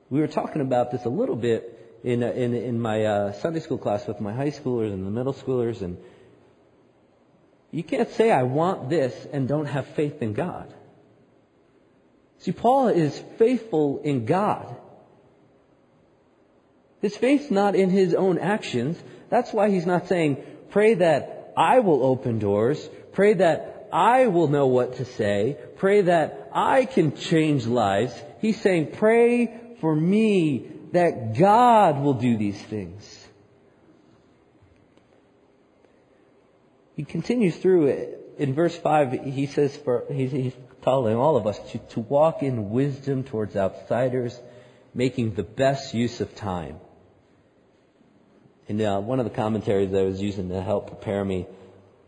We 0.08 0.20
were 0.20 0.28
talking 0.28 0.62
about 0.62 0.92
this 0.92 1.04
a 1.04 1.08
little 1.08 1.36
bit 1.36 1.75
in, 2.06 2.22
in, 2.22 2.54
in 2.54 2.80
my 2.80 3.04
uh, 3.04 3.32
Sunday 3.32 3.58
school 3.58 3.78
class 3.78 4.06
with 4.06 4.20
my 4.20 4.32
high 4.32 4.52
schoolers 4.52 4.92
and 4.92 5.04
the 5.04 5.10
middle 5.10 5.34
schoolers, 5.34 5.82
and 5.82 5.98
you 7.72 7.82
can't 7.82 8.08
say, 8.12 8.30
I 8.30 8.44
want 8.44 8.88
this, 8.88 9.12
and 9.32 9.48
don't 9.48 9.66
have 9.66 9.88
faith 9.88 10.22
in 10.22 10.32
God. 10.32 10.72
See, 12.38 12.52
Paul 12.52 12.88
is 12.88 13.20
faithful 13.38 14.02
in 14.04 14.25
God. 14.25 14.76
His 17.02 17.16
faith's 17.16 17.50
not 17.50 17.75
in 17.75 17.90
his 17.90 18.14
own 18.14 18.38
actions. 18.38 18.96
That's 19.28 19.52
why 19.52 19.70
he's 19.70 19.84
not 19.84 20.06
saying, 20.06 20.44
pray 20.70 20.94
that 20.94 21.54
I 21.56 21.80
will 21.80 22.04
open 22.04 22.38
doors, 22.38 22.88
pray 23.14 23.34
that 23.34 23.88
I 23.92 24.28
will 24.28 24.46
know 24.46 24.68
what 24.68 24.98
to 24.98 25.04
say, 25.04 25.56
pray 25.75 26.02
that 26.02 26.50
I 26.52 26.84
can 26.84 27.16
change 27.16 27.66
lives. 27.66 28.14
He's 28.40 28.60
saying, 28.60 28.92
pray 28.92 29.58
for 29.80 29.94
me 29.94 30.70
that 30.93 31.37
God 31.37 32.00
will 32.00 32.14
do 32.14 32.37
these 32.37 32.61
things. 32.61 33.26
He 36.95 37.05
continues 37.05 37.57
through 37.57 37.87
it. 37.87 38.23
In 38.38 38.55
verse 38.55 38.76
5, 38.76 39.25
he 39.25 39.47
says, 39.47 39.76
for, 39.76 40.05
he's, 40.11 40.31
he's 40.31 40.52
all 40.85 41.37
of 41.37 41.47
us 41.47 41.59
to, 41.73 41.78
to 41.78 42.00
walk 42.00 42.43
in 42.43 42.71
wisdom 42.71 43.25
towards 43.25 43.57
outsiders, 43.57 44.38
making 44.95 45.35
the 45.35 45.43
best 45.43 45.95
use 45.95 46.21
of 46.21 46.35
time. 46.37 46.78
And 48.69 48.81
uh, 48.81 49.00
one 49.00 49.19
of 49.19 49.25
the 49.25 49.31
commentaries 49.31 49.93
I 49.93 50.02
was 50.02 50.21
using 50.21 50.49
to 50.50 50.62
help 50.62 50.88
prepare 50.88 51.25
me, 51.25 51.47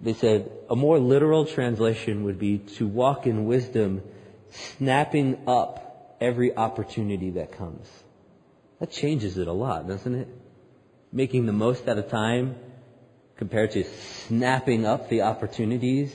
they 0.01 0.15
said 0.15 0.51
a 0.71 0.77
more 0.77 0.99
literal 0.99 1.45
translation 1.45 2.25
would 2.25 2.39
be 2.39 2.59
to 2.77 2.87
walk 2.87 3.27
in 3.27 3.47
wisdom, 3.47 4.03
snapping 4.51 5.43
up 5.47 6.17
every 6.21 6.57
opportunity 6.57 7.31
that 7.31 7.53
comes. 7.53 7.89
That 8.81 8.91
changes 8.91 9.39
it 9.39 9.49
a 9.49 9.53
lot, 9.53 9.89
doesn't 9.89 10.15
it? 10.15 10.29
Making 11.13 11.47
the 11.47 11.53
most 11.53 11.89
out 11.89 11.99
of 11.99 12.09
time 12.09 12.57
compared 13.37 13.73
to 13.73 13.85
snapping 14.27 14.85
up 14.85 15.09
the 15.09 15.23
opportunities. 15.23 16.13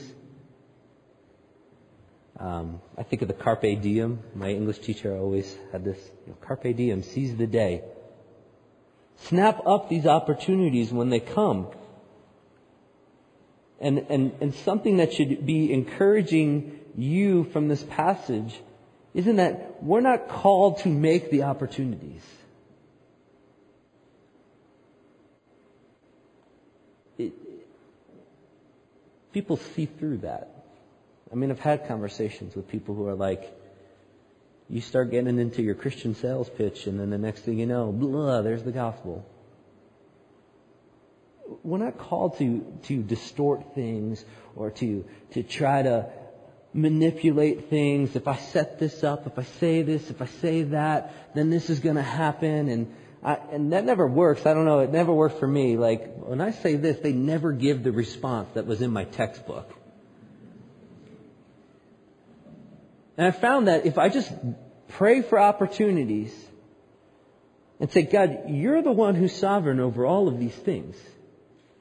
Um, 2.38 2.80
I 2.96 3.02
think 3.02 3.22
of 3.22 3.28
the 3.28 3.34
carpe 3.34 3.80
diem. 3.80 4.20
My 4.34 4.50
English 4.50 4.78
teacher 4.80 5.16
always 5.16 5.56
had 5.72 5.84
this 5.84 5.98
you 6.26 6.32
know, 6.32 6.38
carpe 6.40 6.76
diem, 6.76 7.02
seize 7.02 7.36
the 7.36 7.46
day. 7.46 7.82
Snap 9.28 9.66
up 9.66 9.88
these 9.88 10.06
opportunities 10.06 10.92
when 10.92 11.10
they 11.10 11.20
come. 11.20 11.68
And, 13.80 14.06
and, 14.08 14.32
and 14.40 14.54
something 14.54 14.96
that 14.98 15.12
should 15.12 15.46
be 15.46 15.72
encouraging 15.72 16.80
you 16.96 17.44
from 17.44 17.68
this 17.68 17.82
passage 17.82 18.58
isn't 19.14 19.36
that 19.36 19.82
we're 19.82 20.00
not 20.00 20.28
called 20.28 20.78
to 20.78 20.88
make 20.88 21.30
the 21.30 21.44
opportunities. 21.44 22.22
People 29.34 29.56
see 29.56 29.86
through 29.86 30.18
that. 30.18 30.48
I 31.30 31.34
mean, 31.34 31.50
I've 31.50 31.58
had 31.58 31.88
conversations 31.88 32.54
with 32.54 32.68
people 32.68 32.94
who 32.94 33.08
are 33.08 33.16
like, 33.16 33.52
you 34.70 34.80
start 34.80 35.10
getting 35.10 35.38
into 35.38 35.60
your 35.60 35.74
Christian 35.74 36.14
sales 36.14 36.48
pitch, 36.48 36.86
and 36.86 36.98
then 36.98 37.10
the 37.10 37.18
next 37.18 37.40
thing 37.40 37.58
you 37.58 37.66
know, 37.66 37.90
blah, 37.92 38.40
there's 38.42 38.62
the 38.62 38.72
gospel. 38.72 39.26
We're 41.62 41.78
not 41.78 41.98
called 41.98 42.38
to, 42.38 42.64
to 42.84 43.02
distort 43.02 43.74
things 43.74 44.24
or 44.54 44.70
to, 44.70 45.04
to 45.32 45.42
try 45.42 45.82
to 45.82 46.08
manipulate 46.72 47.68
things. 47.68 48.16
If 48.16 48.28
I 48.28 48.36
set 48.36 48.78
this 48.78 49.04
up, 49.04 49.26
if 49.26 49.38
I 49.38 49.42
say 49.42 49.82
this, 49.82 50.10
if 50.10 50.22
I 50.22 50.26
say 50.26 50.62
that, 50.62 51.34
then 51.34 51.50
this 51.50 51.68
is 51.68 51.80
going 51.80 51.96
to 51.96 52.02
happen. 52.02 52.68
And 52.68 52.94
I, 53.24 53.38
and 53.52 53.72
that 53.72 53.84
never 53.84 54.06
works. 54.06 54.44
I 54.44 54.52
don't 54.52 54.66
know. 54.66 54.80
It 54.80 54.92
never 54.92 55.12
worked 55.12 55.38
for 55.38 55.48
me. 55.48 55.78
Like, 55.78 56.14
when 56.18 56.42
I 56.42 56.50
say 56.50 56.76
this, 56.76 56.98
they 56.98 57.12
never 57.12 57.52
give 57.52 57.82
the 57.82 57.90
response 57.90 58.50
that 58.54 58.66
was 58.66 58.82
in 58.82 58.90
my 58.90 59.04
textbook. 59.04 59.70
And 63.16 63.26
I 63.26 63.30
found 63.30 63.68
that 63.68 63.86
if 63.86 63.96
I 63.96 64.10
just 64.10 64.30
pray 64.88 65.22
for 65.22 65.38
opportunities 65.38 66.34
and 67.80 67.90
say, 67.90 68.02
God, 68.02 68.44
you're 68.48 68.82
the 68.82 68.92
one 68.92 69.14
who's 69.14 69.34
sovereign 69.34 69.80
over 69.80 70.04
all 70.04 70.28
of 70.28 70.38
these 70.38 70.54
things. 70.54 70.96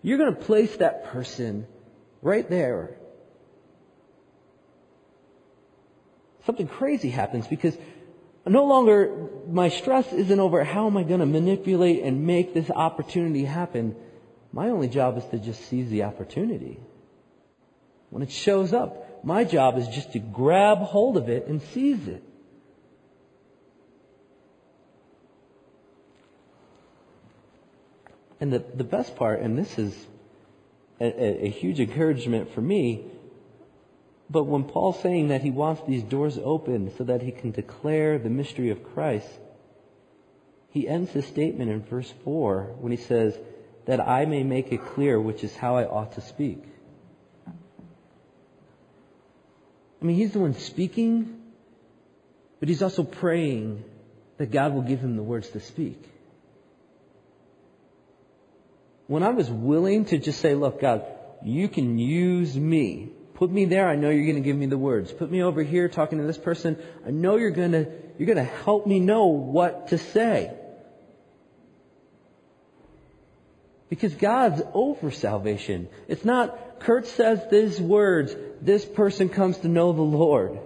You're 0.01 0.17
going 0.17 0.35
to 0.35 0.41
place 0.41 0.77
that 0.77 1.05
person 1.05 1.67
right 2.21 2.49
there. 2.49 2.97
Something 6.45 6.67
crazy 6.67 7.09
happens 7.09 7.47
because 7.47 7.75
no 8.51 8.65
longer, 8.65 9.29
my 9.47 9.69
stress 9.69 10.11
isn't 10.11 10.39
over 10.39 10.63
how 10.63 10.87
am 10.87 10.97
I 10.97 11.03
going 11.03 11.21
to 11.21 11.25
manipulate 11.25 12.03
and 12.03 12.27
make 12.27 12.53
this 12.53 12.69
opportunity 12.69 13.45
happen. 13.45 13.95
My 14.51 14.69
only 14.69 14.89
job 14.89 15.17
is 15.17 15.25
to 15.31 15.39
just 15.39 15.65
seize 15.65 15.89
the 15.89 16.03
opportunity. 16.03 16.79
When 18.09 18.21
it 18.21 18.31
shows 18.31 18.73
up, 18.73 19.23
my 19.23 19.45
job 19.45 19.77
is 19.77 19.87
just 19.87 20.11
to 20.13 20.19
grab 20.19 20.79
hold 20.79 21.17
of 21.17 21.29
it 21.29 21.47
and 21.47 21.61
seize 21.61 22.07
it. 22.07 22.23
And 28.41 28.51
the, 28.51 28.59
the 28.59 28.83
best 28.83 29.15
part, 29.15 29.39
and 29.39 29.57
this 29.57 29.79
is 29.79 29.95
a, 30.99 31.45
a, 31.45 31.49
huge 31.49 31.79
encouragement 31.79 32.53
for 32.53 32.59
me, 32.59 33.05
but 34.29 34.43
when 34.45 34.63
Paul's 34.63 35.01
saying 35.01 35.27
that 35.29 35.41
he 35.41 35.51
wants 35.51 35.81
these 35.87 36.03
doors 36.03 36.39
open 36.43 36.91
so 36.97 37.03
that 37.03 37.21
he 37.21 37.31
can 37.31 37.51
declare 37.51 38.17
the 38.17 38.29
mystery 38.29 38.69
of 38.69 38.93
Christ, 38.93 39.27
he 40.69 40.87
ends 40.87 41.11
his 41.11 41.25
statement 41.27 41.69
in 41.69 41.83
verse 41.83 42.11
4 42.23 42.75
when 42.79 42.91
he 42.91 42.97
says, 42.97 43.37
that 43.85 43.99
I 43.99 44.25
may 44.25 44.43
make 44.43 44.71
it 44.71 44.85
clear 44.85 45.19
which 45.19 45.43
is 45.43 45.55
how 45.55 45.75
I 45.75 45.85
ought 45.85 46.13
to 46.13 46.21
speak. 46.21 46.63
I 50.01 50.05
mean, 50.05 50.15
he's 50.15 50.31
the 50.31 50.39
one 50.39 50.53
speaking, 50.53 51.41
but 52.59 52.69
he's 52.69 52.81
also 52.81 53.03
praying 53.03 53.83
that 54.37 54.51
God 54.51 54.73
will 54.73 54.81
give 54.81 54.99
him 54.99 55.15
the 55.15 55.23
words 55.23 55.49
to 55.49 55.59
speak. 55.59 56.01
When 59.07 59.23
I 59.23 59.29
was 59.29 59.49
willing 59.49 60.05
to 60.05 60.17
just 60.17 60.39
say, 60.39 60.55
look, 60.55 60.81
God, 60.81 61.05
you 61.43 61.67
can 61.67 61.99
use 61.99 62.55
me. 62.55 63.09
Put 63.43 63.51
me 63.51 63.65
there. 63.65 63.89
I 63.89 63.97
know 63.97 64.09
you're 64.09 64.23
going 64.23 64.41
to 64.41 64.41
give 64.41 64.55
me 64.55 64.67
the 64.67 64.77
words. 64.77 65.11
Put 65.11 65.29
me 65.29 65.43
over 65.43 65.61
here 65.61 65.89
talking 65.89 66.17
to 66.17 66.23
this 66.23 66.37
person. 66.37 66.81
I 67.05 67.11
know 67.11 67.35
you're 67.35 67.51
going 67.51 67.73
to, 67.73 67.91
you're 68.17 68.25
going 68.25 68.37
to 68.37 68.53
help 68.63 68.87
me 68.87 69.01
know 69.01 69.25
what 69.25 69.89
to 69.89 69.97
say. 69.97 70.53
Because 73.89 74.13
God's 74.13 74.61
over 74.73 75.11
salvation. 75.11 75.89
It's 76.07 76.23
not, 76.23 76.79
Kurt 76.79 77.05
says 77.05 77.45
these 77.51 77.81
words, 77.81 78.33
this 78.61 78.85
person 78.85 79.27
comes 79.27 79.57
to 79.57 79.67
know 79.67 79.91
the 79.91 80.01
Lord. 80.01 80.57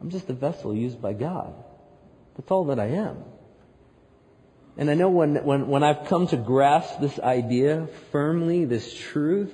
I'm 0.00 0.08
just 0.08 0.30
a 0.30 0.32
vessel 0.32 0.74
used 0.74 1.02
by 1.02 1.12
God. 1.12 1.52
That's 2.38 2.50
all 2.50 2.64
that 2.68 2.80
I 2.80 2.92
am. 2.92 3.18
And 4.78 4.90
I 4.90 4.94
know 4.94 5.10
when, 5.10 5.36
when, 5.44 5.68
when 5.68 5.82
I've 5.82 6.06
come 6.06 6.28
to 6.28 6.38
grasp 6.38 6.98
this 6.98 7.20
idea 7.20 7.88
firmly, 8.10 8.64
this 8.64 8.94
truth, 8.94 9.52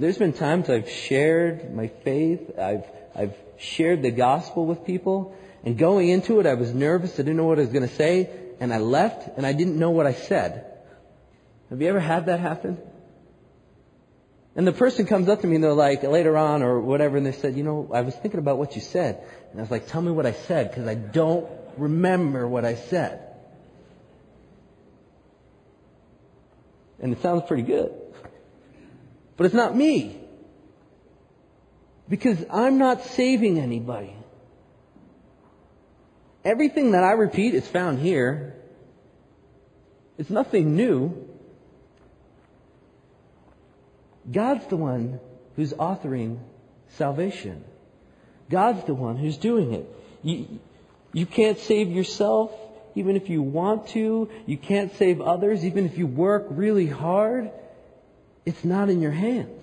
there's 0.00 0.18
been 0.18 0.32
times 0.32 0.70
I've 0.70 0.88
shared 0.88 1.74
my 1.74 1.88
faith, 1.88 2.58
I've, 2.58 2.84
I've 3.14 3.34
shared 3.58 4.02
the 4.02 4.10
gospel 4.10 4.64
with 4.64 4.84
people, 4.84 5.36
and 5.62 5.76
going 5.76 6.08
into 6.08 6.40
it, 6.40 6.46
I 6.46 6.54
was 6.54 6.72
nervous, 6.72 7.14
I 7.14 7.18
didn't 7.18 7.36
know 7.36 7.44
what 7.44 7.58
I 7.58 7.62
was 7.62 7.70
going 7.70 7.86
to 7.86 7.94
say, 7.94 8.30
and 8.60 8.72
I 8.72 8.78
left 8.78 9.36
and 9.36 9.46
I 9.46 9.52
didn't 9.52 9.78
know 9.78 9.90
what 9.90 10.06
I 10.06 10.14
said. 10.14 10.64
Have 11.68 11.80
you 11.80 11.88
ever 11.88 12.00
had 12.00 12.26
that 12.26 12.40
happen? 12.40 12.78
And 14.56 14.66
the 14.66 14.72
person 14.72 15.06
comes 15.06 15.28
up 15.28 15.42
to 15.42 15.46
me 15.46 15.56
and 15.56 15.64
they're 15.64 15.72
like, 15.72 16.02
later 16.02 16.36
on 16.36 16.62
or 16.62 16.80
whatever, 16.80 17.16
and 17.16 17.24
they 17.24 17.32
said, 17.32 17.56
you 17.56 17.62
know, 17.62 17.90
I 17.92 18.00
was 18.00 18.14
thinking 18.16 18.40
about 18.40 18.58
what 18.58 18.74
you 18.74 18.80
said. 18.80 19.22
And 19.50 19.60
I 19.60 19.62
was 19.62 19.70
like, 19.70 19.86
tell 19.86 20.02
me 20.02 20.10
what 20.10 20.26
I 20.26 20.32
said 20.32 20.70
because 20.70 20.86
I 20.86 20.94
don't 20.94 21.48
remember 21.76 22.48
what 22.48 22.64
I 22.64 22.74
said. 22.74 23.26
And 26.98 27.12
it 27.12 27.22
sounds 27.22 27.44
pretty 27.46 27.62
good. 27.62 27.92
But 29.40 29.46
it's 29.46 29.54
not 29.54 29.74
me. 29.74 30.20
Because 32.10 32.44
I'm 32.50 32.76
not 32.76 33.06
saving 33.06 33.58
anybody. 33.58 34.14
Everything 36.44 36.90
that 36.90 37.04
I 37.04 37.12
repeat 37.12 37.54
is 37.54 37.66
found 37.66 38.00
here. 38.00 38.54
It's 40.18 40.28
nothing 40.28 40.76
new. 40.76 41.26
God's 44.30 44.66
the 44.66 44.76
one 44.76 45.20
who's 45.56 45.72
authoring 45.72 46.40
salvation. 46.98 47.64
God's 48.50 48.84
the 48.84 48.92
one 48.92 49.16
who's 49.16 49.38
doing 49.38 49.72
it. 49.72 49.88
You, 50.22 50.60
you 51.14 51.24
can't 51.24 51.58
save 51.58 51.90
yourself 51.90 52.52
even 52.94 53.16
if 53.16 53.30
you 53.30 53.40
want 53.40 53.88
to. 53.88 54.28
You 54.44 54.58
can't 54.58 54.94
save 54.98 55.22
others 55.22 55.64
even 55.64 55.86
if 55.86 55.96
you 55.96 56.06
work 56.06 56.44
really 56.50 56.88
hard. 56.88 57.52
It's 58.50 58.64
not 58.64 58.90
in 58.90 59.00
your 59.00 59.12
hands. 59.12 59.62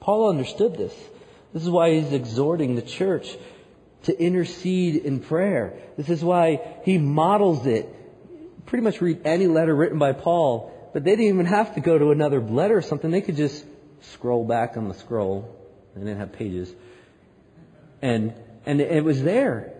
Paul 0.00 0.28
understood 0.28 0.76
this. 0.76 0.92
This 1.54 1.62
is 1.62 1.70
why 1.70 1.92
he's 1.94 2.12
exhorting 2.12 2.74
the 2.74 2.82
church 2.82 3.36
to 4.04 4.20
intercede 4.20 4.96
in 4.96 5.20
prayer. 5.20 5.74
This 5.96 6.08
is 6.08 6.24
why 6.24 6.80
he 6.84 6.98
models 6.98 7.64
it. 7.66 7.88
Pretty 8.66 8.82
much 8.82 9.00
read 9.00 9.20
any 9.24 9.46
letter 9.46 9.72
written 9.72 10.00
by 10.00 10.14
Paul, 10.14 10.90
but 10.92 11.04
they 11.04 11.12
didn't 11.12 11.26
even 11.26 11.46
have 11.46 11.76
to 11.76 11.80
go 11.80 11.96
to 11.96 12.10
another 12.10 12.40
letter 12.40 12.78
or 12.78 12.82
something. 12.82 13.12
They 13.12 13.20
could 13.20 13.36
just 13.36 13.64
scroll 14.00 14.44
back 14.44 14.76
on 14.76 14.88
the 14.88 14.94
scroll. 14.94 15.48
They 15.94 16.00
didn't 16.00 16.18
have 16.18 16.32
pages. 16.32 16.74
And, 18.00 18.34
and 18.66 18.80
it 18.80 19.04
was 19.04 19.22
there. 19.22 19.71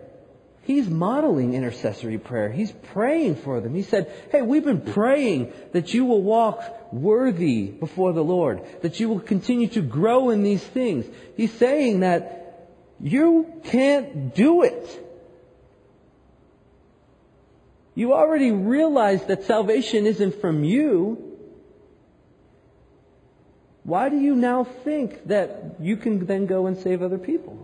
He's 0.63 0.89
modeling 0.89 1.53
intercessory 1.53 2.17
prayer. 2.17 2.49
He's 2.49 2.71
praying 2.71 3.35
for 3.35 3.59
them. 3.59 3.75
He 3.75 3.81
said, 3.81 4.09
Hey, 4.31 4.41
we've 4.41 4.63
been 4.63 4.81
praying 4.81 5.51
that 5.73 5.93
you 5.93 6.05
will 6.05 6.21
walk 6.21 6.93
worthy 6.93 7.65
before 7.65 8.13
the 8.13 8.23
Lord, 8.23 8.61
that 8.81 8.99
you 8.99 9.09
will 9.09 9.19
continue 9.19 9.67
to 9.69 9.81
grow 9.81 10.29
in 10.29 10.41
these 10.41 10.63
things. 10.63 11.05
He's 11.35 11.51
saying 11.51 11.99
that 11.99 12.69
you 13.01 13.61
can't 13.65 14.33
do 14.33 14.63
it. 14.63 15.09
You 17.95 18.13
already 18.13 18.51
realize 18.51 19.23
that 19.25 19.43
salvation 19.43 20.05
isn't 20.05 20.39
from 20.39 20.63
you. 20.63 21.37
Why 23.83 24.07
do 24.07 24.17
you 24.17 24.33
now 24.33 24.63
think 24.63 25.27
that 25.27 25.75
you 25.81 25.97
can 25.97 26.25
then 26.25 26.45
go 26.45 26.67
and 26.67 26.77
save 26.77 27.01
other 27.01 27.17
people? 27.17 27.62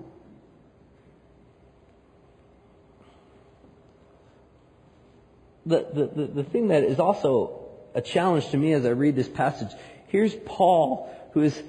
The, 5.69 6.12
the, 6.15 6.25
the, 6.27 6.43
thing 6.43 6.69
that 6.69 6.84
is 6.84 6.99
also 6.99 7.69
a 7.93 8.01
challenge 8.01 8.49
to 8.49 8.58
me 8.58 8.73
as 8.73 8.86
I 8.86 8.89
read 8.89 9.15
this 9.15 9.29
passage, 9.29 9.71
here's 10.08 10.34
Paul, 10.34 11.15
who 11.34 11.41
is 11.41 11.62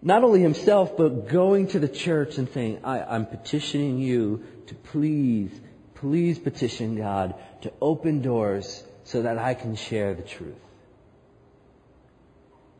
not 0.00 0.22
only 0.22 0.40
himself, 0.40 0.96
but 0.96 1.28
going 1.28 1.68
to 1.68 1.80
the 1.80 1.88
church 1.88 2.38
and 2.38 2.48
saying, 2.50 2.80
I'm 2.84 3.26
petitioning 3.26 3.98
you 3.98 4.44
to 4.68 4.74
please, 4.74 5.50
please 5.94 6.38
petition 6.38 6.96
God 6.96 7.34
to 7.62 7.72
open 7.80 8.22
doors 8.22 8.84
so 9.04 9.22
that 9.22 9.38
I 9.38 9.54
can 9.54 9.74
share 9.74 10.14
the 10.14 10.22
truth. 10.22 10.54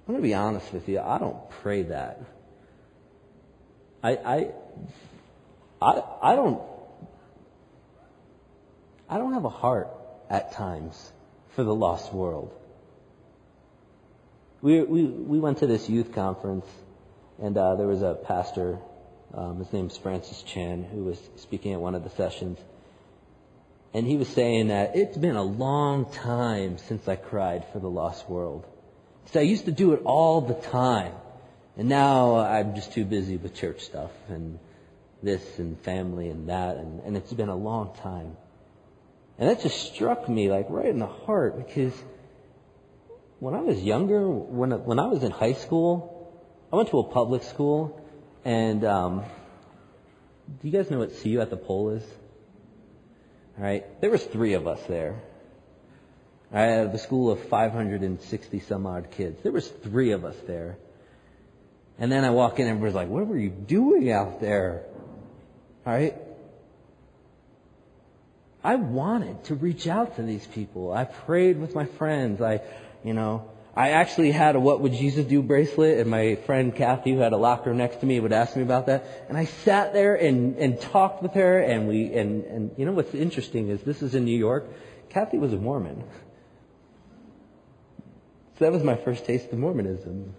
I'm 0.07 0.15
going 0.15 0.23
to 0.23 0.29
be 0.29 0.35
honest 0.35 0.73
with 0.73 0.89
you. 0.89 1.01
I 1.01 1.19
don't 1.19 1.51
pray 1.63 1.83
that. 1.83 2.21
I, 4.05 4.11
I, 4.11 4.51
I, 5.83 6.03
I 6.23 6.37
don't, 6.37 6.63
I 9.09 9.19
don't 9.19 9.33
have 9.33 9.45
a 9.45 9.51
heart 9.51 9.89
at 10.29 10.53
times 10.53 11.13
for 11.55 11.65
the 11.65 11.75
lost 11.75 12.13
world. 12.13 12.55
We, 14.63 14.83
we, 14.83 15.05
we 15.05 15.39
went 15.39 15.59
to 15.59 15.67
this 15.67 15.89
youth 15.89 16.13
conference, 16.13 16.67
and 17.41 17.57
uh, 17.57 17.77
there 17.77 17.87
was 17.87 18.03
a 18.03 18.15
pastor, 18.15 18.79
um, 19.35 19.59
his 19.59 19.73
name's 19.73 19.97
Francis 19.97 20.43
Chan, 20.43 20.85
who 20.85 21.05
was 21.05 21.21
speaking 21.37 21.73
at 21.73 21.81
one 21.81 21.95
of 21.95 22.05
the 22.05 22.11
sessions. 22.11 22.59
And 23.95 24.07
he 24.07 24.17
was 24.17 24.29
saying 24.29 24.69
that 24.69 24.97
it's 24.97 25.17
been 25.17 25.37
a 25.37 25.43
long 25.43 26.11
time 26.11 26.79
since 26.79 27.07
I 27.09 27.17
cried 27.17 27.65
for 27.73 27.79
the 27.79 27.89
lost 27.89 28.29
world. 28.29 28.67
So 29.33 29.41
I 29.41 29.45
used 29.45 29.65
to 29.65 29.73
do 29.73 29.93
it 29.93 30.03
all 30.05 30.41
the 30.41 30.55
time. 30.55 31.13
And 31.77 31.89
now 31.89 32.37
I'm 32.37 32.75
just 32.75 32.93
too 32.93 33.05
busy 33.05 33.37
with 33.37 33.55
church 33.55 33.81
stuff 33.81 34.11
and 34.29 34.59
this 35.23 35.59
and 35.59 35.79
family 35.81 36.29
and 36.29 36.49
that. 36.49 36.77
And, 36.77 37.01
and 37.01 37.17
it's 37.17 37.33
been 37.33 37.49
a 37.49 37.57
long 37.57 37.95
time. 38.03 38.37
And 39.39 39.51
that 39.51 39.63
just 39.63 39.93
struck 39.93 40.29
me 40.29 40.51
like 40.51 40.67
right 40.71 40.87
in 40.87 40.99
the 40.99 41.07
heart 41.07 41.57
because 41.59 41.93
when 43.39 43.55
I 43.55 43.61
was 43.61 43.83
younger, 43.83 44.27
when, 44.29 44.71
when 44.85 44.99
I 44.99 45.07
was 45.07 45.23
in 45.23 45.31
high 45.31 45.53
school, 45.53 46.33
I 46.73 46.77
went 46.77 46.89
to 46.91 46.99
a 47.01 47.05
public 47.05 47.43
school 47.43 48.01
and, 48.45 48.85
um, 48.85 49.25
do 50.63 50.69
you 50.69 50.73
guys 50.73 50.91
know 50.91 50.99
what 50.99 51.13
See 51.13 51.31
You 51.31 51.41
at 51.41 51.51
the 51.51 51.57
Pole 51.57 51.91
is? 51.91 52.05
Alright, 53.59 54.01
there 54.01 54.11
was 54.11 54.25
three 54.25 54.55
of 54.55 54.67
us 54.67 54.81
there. 54.89 55.21
I 56.53 56.63
had 56.63 56.95
a 56.95 56.99
school 56.99 57.31
of 57.31 57.41
560 57.49 58.61
some 58.61 58.87
odd 58.87 59.11
kids. 59.11 59.43
There 59.43 59.53
was 59.53 59.67
three 59.69 60.13
of 60.13 60.25
us 60.25 60.37
there. 60.47 60.79
And 61.99 62.13
then 62.13 62.25
I 62.25 62.31
walk 62.31 62.59
in 62.59 62.67
and 62.67 62.77
everybody's 62.77 62.95
like, 62.95 63.09
what 63.09 63.27
were 63.27 63.39
you 63.39 63.51
doing 63.51 64.11
out 64.11 64.41
there? 64.41 64.85
Alright? 65.87 66.26
I 68.63 68.77
wanted 68.77 69.45
to 69.45 69.55
reach 69.55 69.87
out 69.87 70.17
to 70.17 70.23
these 70.23 70.47
people. 70.47 70.93
I 70.93 71.05
prayed 71.05 71.59
with 71.59 71.75
my 71.75 71.85
friends. 71.85 72.41
I, 72.41 72.61
you 73.05 73.15
know, 73.15 73.51
I 73.77 73.91
actually 73.91 74.33
had 74.33 74.57
a 74.57 74.61
What 74.61 74.81
Would 74.81 74.95
Jesus 74.95 75.27
Do 75.27 75.43
bracelet 75.43 75.99
and 75.99 76.11
my 76.11 76.37
friend 76.47 76.75
Kathy 76.75 77.13
who 77.13 77.19
had 77.19 77.35
a 77.35 77.37
locker 77.37 77.75
next 77.75 78.01
to 78.01 78.07
me 78.07 78.19
would 78.19 78.33
ask 78.33 78.57
me 78.57 78.63
about 78.63 78.87
that. 78.87 79.27
And 79.29 79.37
I 79.37 79.45
sat 79.45 79.93
there 79.93 80.15
and, 80.15 80.57
and 80.57 80.81
talked 80.81 81.23
with 81.23 81.33
her 81.35 81.61
and 81.61 81.87
we, 81.87 82.15
and, 82.15 82.45
and 82.45 82.71
you 82.79 82.87
know 82.87 82.93
what's 82.93 83.15
interesting 83.15 83.69
is 83.69 83.83
this 83.83 84.03
is 84.03 84.15
in 84.15 84.25
New 84.25 84.37
York. 84.37 84.67
Kathy 85.11 85.37
was 85.37 85.53
a 85.53 85.57
Mormon. 85.57 86.05
So 88.59 88.65
that 88.65 88.73
was 88.73 88.83
my 88.83 88.97
first 88.97 89.27
taste 89.27 89.53
of 89.53 89.59
Mormonism. 89.59 90.35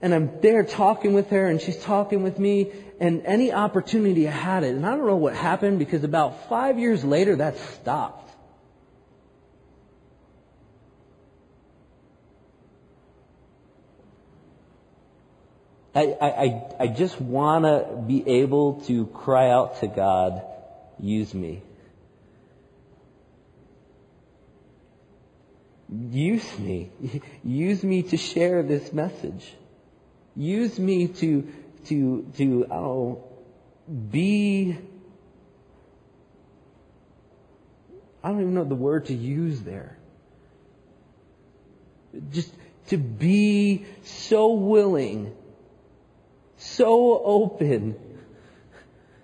And 0.00 0.14
I'm 0.14 0.40
there 0.40 0.62
talking 0.64 1.12
with 1.12 1.30
her 1.30 1.48
and 1.48 1.60
she's 1.60 1.78
talking 1.82 2.22
with 2.22 2.38
me 2.38 2.72
and 3.00 3.22
any 3.24 3.52
opportunity 3.52 4.28
I 4.28 4.32
had 4.32 4.64
it. 4.64 4.74
And 4.74 4.86
I 4.86 4.90
don't 4.96 5.06
know 5.06 5.16
what 5.16 5.34
happened 5.34 5.78
because 5.78 6.04
about 6.04 6.48
five 6.48 6.78
years 6.78 7.04
later 7.04 7.36
that 7.36 7.58
stopped. 7.58 8.28
I, 15.94 16.16
I, 16.20 16.62
I 16.78 16.86
just 16.86 17.20
want 17.20 17.64
to 17.64 18.04
be 18.06 18.22
able 18.42 18.82
to 18.82 19.06
cry 19.06 19.50
out 19.50 19.80
to 19.80 19.88
God, 19.88 20.42
use 21.00 21.34
me. 21.34 21.62
Use 25.90 26.58
me. 26.58 26.90
Use 27.44 27.82
me 27.82 28.02
to 28.04 28.16
share 28.16 28.62
this 28.62 28.92
message. 28.92 29.54
Use 30.38 30.78
me 30.78 31.08
to, 31.08 31.52
to, 31.86 32.32
to, 32.36 32.66
oh, 32.70 33.24
be, 34.10 34.78
I 38.22 38.28
don't 38.28 38.40
even 38.42 38.54
know 38.54 38.62
the 38.62 38.76
word 38.76 39.06
to 39.06 39.14
use 39.14 39.60
there. 39.62 39.98
Just 42.30 42.54
to 42.86 42.98
be 42.98 43.84
so 44.04 44.52
willing, 44.52 45.34
so 46.56 47.20
open, 47.24 47.96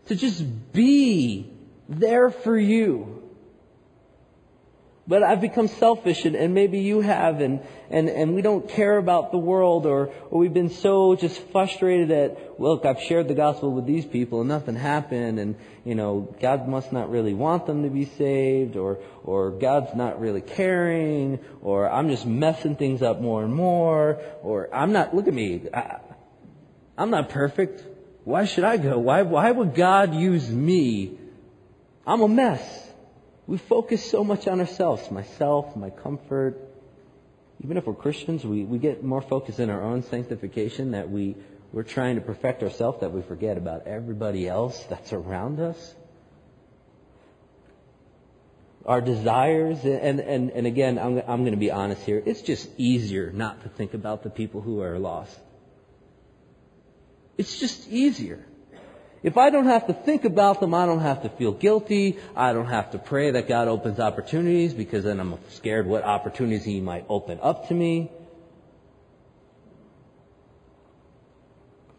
to 0.06 0.16
just 0.16 0.44
be 0.72 1.52
there 1.88 2.30
for 2.30 2.58
you. 2.58 3.23
But 5.06 5.22
I've 5.22 5.42
become 5.42 5.68
selfish 5.68 6.24
and, 6.24 6.34
and, 6.34 6.54
maybe 6.54 6.78
you 6.78 7.02
have 7.02 7.42
and, 7.42 7.60
and, 7.90 8.08
and 8.08 8.34
we 8.34 8.40
don't 8.40 8.66
care 8.66 8.96
about 8.96 9.32
the 9.32 9.38
world 9.38 9.84
or, 9.84 10.06
or 10.30 10.38
we've 10.40 10.54
been 10.54 10.70
so 10.70 11.14
just 11.14 11.38
frustrated 11.52 12.10
at, 12.10 12.58
look, 12.58 12.86
I've 12.86 13.02
shared 13.02 13.28
the 13.28 13.34
gospel 13.34 13.70
with 13.70 13.84
these 13.84 14.06
people 14.06 14.40
and 14.40 14.48
nothing 14.48 14.76
happened 14.76 15.38
and, 15.38 15.56
you 15.84 15.94
know, 15.94 16.34
God 16.40 16.66
must 16.66 16.90
not 16.90 17.10
really 17.10 17.34
want 17.34 17.66
them 17.66 17.82
to 17.82 17.90
be 17.90 18.06
saved 18.06 18.76
or, 18.76 18.98
or 19.24 19.50
God's 19.50 19.94
not 19.94 20.20
really 20.20 20.40
caring 20.40 21.38
or 21.60 21.90
I'm 21.90 22.08
just 22.08 22.24
messing 22.24 22.76
things 22.76 23.02
up 23.02 23.20
more 23.20 23.44
and 23.44 23.54
more 23.54 24.22
or 24.42 24.74
I'm 24.74 24.92
not, 24.92 25.14
look 25.14 25.28
at 25.28 25.34
me, 25.34 25.68
I, 25.74 25.98
I'm 26.96 27.10
not 27.10 27.28
perfect. 27.28 27.84
Why 28.24 28.46
should 28.46 28.64
I 28.64 28.78
go? 28.78 28.98
Why, 28.98 29.20
why 29.20 29.50
would 29.50 29.74
God 29.74 30.14
use 30.14 30.48
me? 30.48 31.18
I'm 32.06 32.22
a 32.22 32.28
mess. 32.28 32.83
We 33.46 33.58
focus 33.58 34.08
so 34.10 34.24
much 34.24 34.48
on 34.48 34.60
ourselves, 34.60 35.10
myself, 35.10 35.76
my 35.76 35.90
comfort. 35.90 36.58
Even 37.62 37.76
if 37.76 37.86
we're 37.86 37.94
Christians, 37.94 38.44
we, 38.44 38.64
we 38.64 38.78
get 38.78 39.04
more 39.04 39.20
focused 39.20 39.60
in 39.60 39.70
our 39.70 39.82
own 39.82 40.02
sanctification 40.02 40.92
that 40.92 41.10
we, 41.10 41.36
we're 41.72 41.82
trying 41.82 42.14
to 42.16 42.20
perfect 42.20 42.62
ourselves 42.62 43.00
that 43.00 43.12
we 43.12 43.22
forget 43.22 43.58
about 43.58 43.86
everybody 43.86 44.48
else 44.48 44.82
that's 44.84 45.12
around 45.12 45.60
us. 45.60 45.94
Our 48.86 49.00
desires, 49.00 49.82
and, 49.84 50.20
and, 50.20 50.50
and 50.50 50.66
again, 50.66 50.98
I'm, 50.98 51.18
I'm 51.26 51.40
going 51.40 51.52
to 51.52 51.58
be 51.58 51.70
honest 51.70 52.02
here, 52.02 52.22
it's 52.24 52.42
just 52.42 52.68
easier 52.76 53.30
not 53.32 53.62
to 53.62 53.68
think 53.68 53.94
about 53.94 54.22
the 54.22 54.30
people 54.30 54.60
who 54.60 54.82
are 54.82 54.98
lost. 54.98 55.38
It's 57.36 57.58
just 57.58 57.90
easier. 57.90 58.44
If 59.24 59.38
I 59.38 59.48
don't 59.48 59.64
have 59.64 59.86
to 59.86 59.94
think 59.94 60.26
about 60.26 60.60
them, 60.60 60.74
I 60.74 60.84
don't 60.84 61.00
have 61.00 61.22
to 61.22 61.30
feel 61.30 61.52
guilty. 61.52 62.18
I 62.36 62.52
don't 62.52 62.66
have 62.66 62.90
to 62.90 62.98
pray 62.98 63.30
that 63.30 63.48
God 63.48 63.68
opens 63.68 63.98
opportunities 63.98 64.74
because 64.74 65.04
then 65.04 65.18
I'm 65.18 65.38
scared 65.48 65.86
what 65.86 66.04
opportunities 66.04 66.62
He 66.62 66.82
might 66.82 67.06
open 67.08 67.38
up 67.42 67.68
to 67.68 67.74
me. 67.74 68.12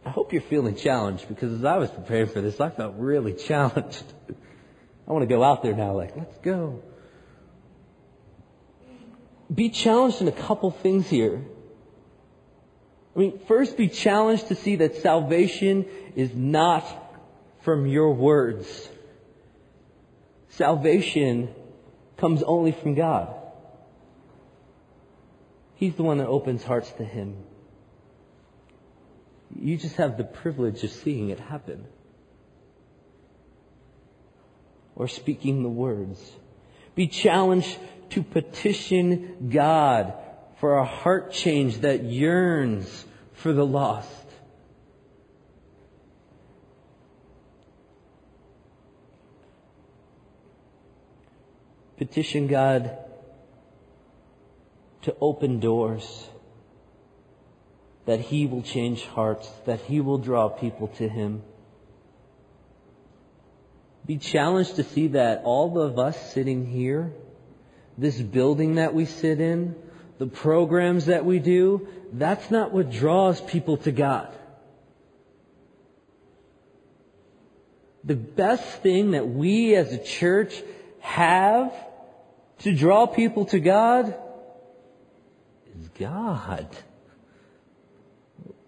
I 0.05 0.11
hope 0.11 0.33
you're 0.33 0.43
feeling 0.43 0.75
challenged 0.75 1.27
because 1.27 1.51
as 1.51 1.65
I 1.65 1.77
was 1.77 1.89
preparing 1.89 2.27
for 2.27 2.41
this, 2.41 2.61
I 2.61 2.69
felt 2.69 2.93
really 2.99 3.33
challenged. 3.47 4.03
I 5.07 5.11
want 5.11 5.23
to 5.23 5.35
go 5.35 5.43
out 5.43 5.63
there 5.63 5.73
now 5.73 5.93
like, 5.93 6.15
let's 6.15 6.37
go. 6.43 6.83
Be 9.53 9.69
challenged 9.69 10.21
in 10.21 10.27
a 10.27 10.31
couple 10.31 10.69
things 10.69 11.09
here. 11.09 11.43
I 13.15 13.19
mean, 13.19 13.39
first 13.47 13.77
be 13.77 13.87
challenged 13.87 14.49
to 14.49 14.55
see 14.55 14.75
that 14.75 14.97
salvation 14.97 15.85
is 16.15 16.35
not 16.35 17.01
from 17.65 17.87
your 17.87 18.13
words. 18.13 18.89
Salvation 20.49 21.49
comes 22.15 22.43
only 22.43 22.71
from 22.71 22.93
God. 22.93 23.35
He's 25.73 25.95
the 25.95 26.03
one 26.03 26.19
that 26.19 26.27
opens 26.27 26.63
hearts 26.63 26.89
to 26.93 27.03
Him. 27.03 27.35
You 29.59 29.77
just 29.77 29.95
have 29.95 30.17
the 30.17 30.23
privilege 30.23 30.83
of 30.83 30.91
seeing 30.91 31.29
it 31.29 31.39
happen. 31.39 31.85
Or 34.95 35.07
speaking 35.07 35.63
the 35.63 35.69
words. 35.69 36.19
Be 36.93 37.07
challenged 37.07 37.77
to 38.11 38.21
petition 38.21 39.49
God 39.51 40.13
for 40.59 40.77
a 40.77 40.85
heart 40.85 41.33
change 41.33 41.79
that 41.79 42.03
yearns 42.03 43.05
for 43.33 43.51
the 43.51 43.65
lost. 43.65 44.09
Petition 51.97 52.47
God 52.47 52.97
to 55.03 55.15
open 55.21 55.59
doors, 55.59 56.27
that 58.05 58.19
He 58.19 58.45
will 58.45 58.61
change 58.61 59.05
hearts, 59.05 59.49
that 59.65 59.81
He 59.81 60.01
will 60.01 60.17
draw 60.17 60.49
people 60.49 60.87
to 60.97 61.07
Him. 61.07 61.43
Be 64.05 64.17
challenged 64.17 64.75
to 64.75 64.83
see 64.83 65.07
that 65.09 65.41
all 65.43 65.79
of 65.79 65.97
us 65.97 66.33
sitting 66.33 66.65
here, 66.67 67.13
this 67.97 68.21
building 68.21 68.75
that 68.75 68.93
we 68.93 69.05
sit 69.05 69.39
in, 69.41 69.75
the 70.17 70.27
programs 70.27 71.07
that 71.07 71.25
we 71.25 71.39
do, 71.39 71.87
that's 72.13 72.51
not 72.51 72.71
what 72.71 72.91
draws 72.91 73.41
people 73.41 73.77
to 73.77 73.91
God. 73.91 74.33
The 78.03 78.15
best 78.15 78.63
thing 78.83 79.11
that 79.11 79.27
we 79.27 79.75
as 79.75 79.91
a 79.91 79.97
church 79.97 80.53
have 81.05 81.71
to 82.59 82.75
draw 82.75 83.05
people 83.05 83.45
to 83.45 83.59
God 83.59 84.15
is 85.79 85.87
God. 85.99 86.67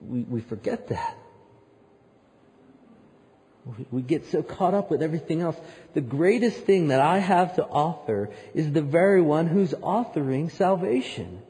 We, 0.02 0.22
we 0.22 0.42
forget 0.42 0.88
that. 0.90 1.18
We 3.92 4.02
get 4.02 4.28
so 4.28 4.44
caught 4.44 4.74
up 4.74 4.90
with 4.90 5.02
everything 5.02 5.42
else. 5.42 5.58
The 5.94 6.02
greatest 6.02 6.58
thing 6.60 6.88
that 6.90 7.02
I 7.02 7.18
have 7.18 7.56
to 7.56 7.66
offer 7.66 8.30
is 8.54 8.72
the 8.72 8.82
very 8.82 9.22
one 9.22 9.48
who's 9.48 9.74
authoring 9.74 10.52
salvation. 10.52 11.42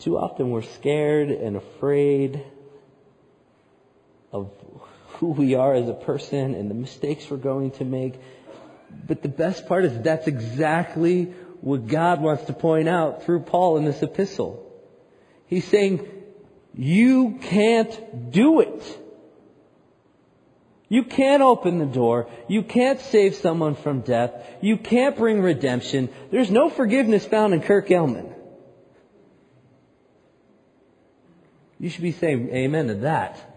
Too 0.00 0.18
often 0.18 0.50
we're 0.50 0.62
scared 0.62 1.30
and 1.30 1.56
afraid 1.56 2.44
of 4.32 4.50
who 5.18 5.28
we 5.28 5.54
are 5.54 5.74
as 5.74 5.88
a 5.88 5.94
person 5.94 6.54
and 6.54 6.70
the 6.70 6.74
mistakes 6.74 7.30
we're 7.30 7.36
going 7.36 7.70
to 7.72 7.84
make. 7.84 8.14
But 9.06 9.22
the 9.22 9.28
best 9.28 9.68
part 9.68 9.84
is 9.84 10.02
that's 10.02 10.26
exactly 10.26 11.26
what 11.60 11.86
God 11.86 12.20
wants 12.20 12.44
to 12.46 12.52
point 12.52 12.88
out 12.88 13.24
through 13.24 13.40
Paul 13.40 13.76
in 13.76 13.84
this 13.84 14.02
epistle. 14.02 14.68
He's 15.46 15.64
saying, 15.66 16.08
you 16.74 17.38
can't 17.42 18.32
do 18.32 18.60
it. 18.60 18.98
You 20.88 21.04
can't 21.04 21.42
open 21.42 21.78
the 21.78 21.86
door. 21.86 22.28
You 22.48 22.62
can't 22.62 23.00
save 23.00 23.34
someone 23.36 23.76
from 23.76 24.00
death. 24.00 24.32
You 24.60 24.76
can't 24.76 25.16
bring 25.16 25.40
redemption. 25.40 26.10
There's 26.30 26.50
no 26.50 26.68
forgiveness 26.68 27.24
found 27.24 27.54
in 27.54 27.62
Kirk 27.62 27.90
Elman. 27.90 28.34
You 31.78 31.88
should 31.88 32.02
be 32.02 32.12
saying 32.12 32.50
amen 32.50 32.88
to 32.88 32.94
that. 32.96 33.51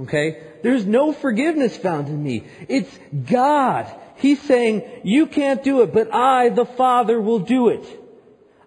Okay? 0.00 0.42
There's 0.62 0.86
no 0.86 1.12
forgiveness 1.12 1.76
found 1.76 2.08
in 2.08 2.22
me. 2.22 2.44
It's 2.68 2.98
God. 3.30 3.92
He's 4.16 4.40
saying, 4.42 4.82
you 5.04 5.26
can't 5.26 5.62
do 5.62 5.82
it, 5.82 5.92
but 5.92 6.12
I, 6.14 6.48
the 6.48 6.64
Father, 6.64 7.20
will 7.20 7.40
do 7.40 7.68
it. 7.68 7.84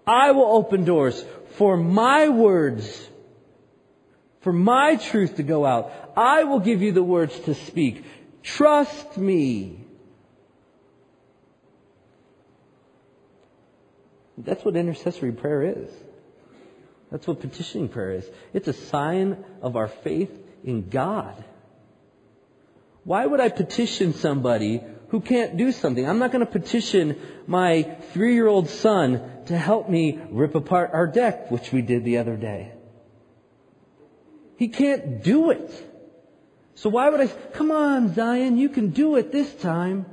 I 0.05 0.31
will 0.31 0.45
open 0.45 0.83
doors 0.85 1.23
for 1.55 1.77
my 1.77 2.29
words, 2.29 3.09
for 4.41 4.53
my 4.53 4.95
truth 4.95 5.37
to 5.37 5.43
go 5.43 5.65
out. 5.65 5.91
I 6.15 6.43
will 6.43 6.59
give 6.59 6.81
you 6.81 6.91
the 6.91 7.03
words 7.03 7.37
to 7.41 7.53
speak. 7.53 8.03
Trust 8.43 9.17
me. 9.17 9.77
That's 14.37 14.63
what 14.65 14.75
intercessory 14.75 15.31
prayer 15.31 15.63
is. 15.63 15.91
That's 17.11 17.27
what 17.27 17.41
petitioning 17.41 17.89
prayer 17.89 18.13
is. 18.13 18.29
It's 18.53 18.67
a 18.67 18.73
sign 18.73 19.43
of 19.61 19.75
our 19.75 19.89
faith 19.89 20.31
in 20.63 20.89
God. 20.89 21.43
Why 23.03 23.25
would 23.25 23.39
I 23.39 23.49
petition 23.49 24.13
somebody 24.13 24.81
who 25.11 25.19
can't 25.19 25.57
do 25.57 25.73
something. 25.73 26.07
I'm 26.07 26.19
not 26.19 26.31
going 26.31 26.45
to 26.45 26.49
petition 26.51 27.19
my 27.45 27.83
three 28.13 28.33
year 28.33 28.47
old 28.47 28.69
son 28.69 29.21
to 29.47 29.57
help 29.57 29.89
me 29.89 30.17
rip 30.29 30.55
apart 30.55 30.91
our 30.93 31.05
deck, 31.05 31.51
which 31.51 31.73
we 31.73 31.81
did 31.81 32.05
the 32.05 32.17
other 32.17 32.37
day. 32.37 32.71
He 34.55 34.69
can't 34.69 35.21
do 35.21 35.51
it. 35.51 35.69
So 36.75 36.89
why 36.89 37.09
would 37.09 37.19
I, 37.19 37.27
come 37.27 37.71
on, 37.71 38.13
Zion, 38.13 38.57
you 38.57 38.69
can 38.69 38.91
do 38.91 39.17
it 39.17 39.33
this 39.33 39.53
time. 39.55 40.05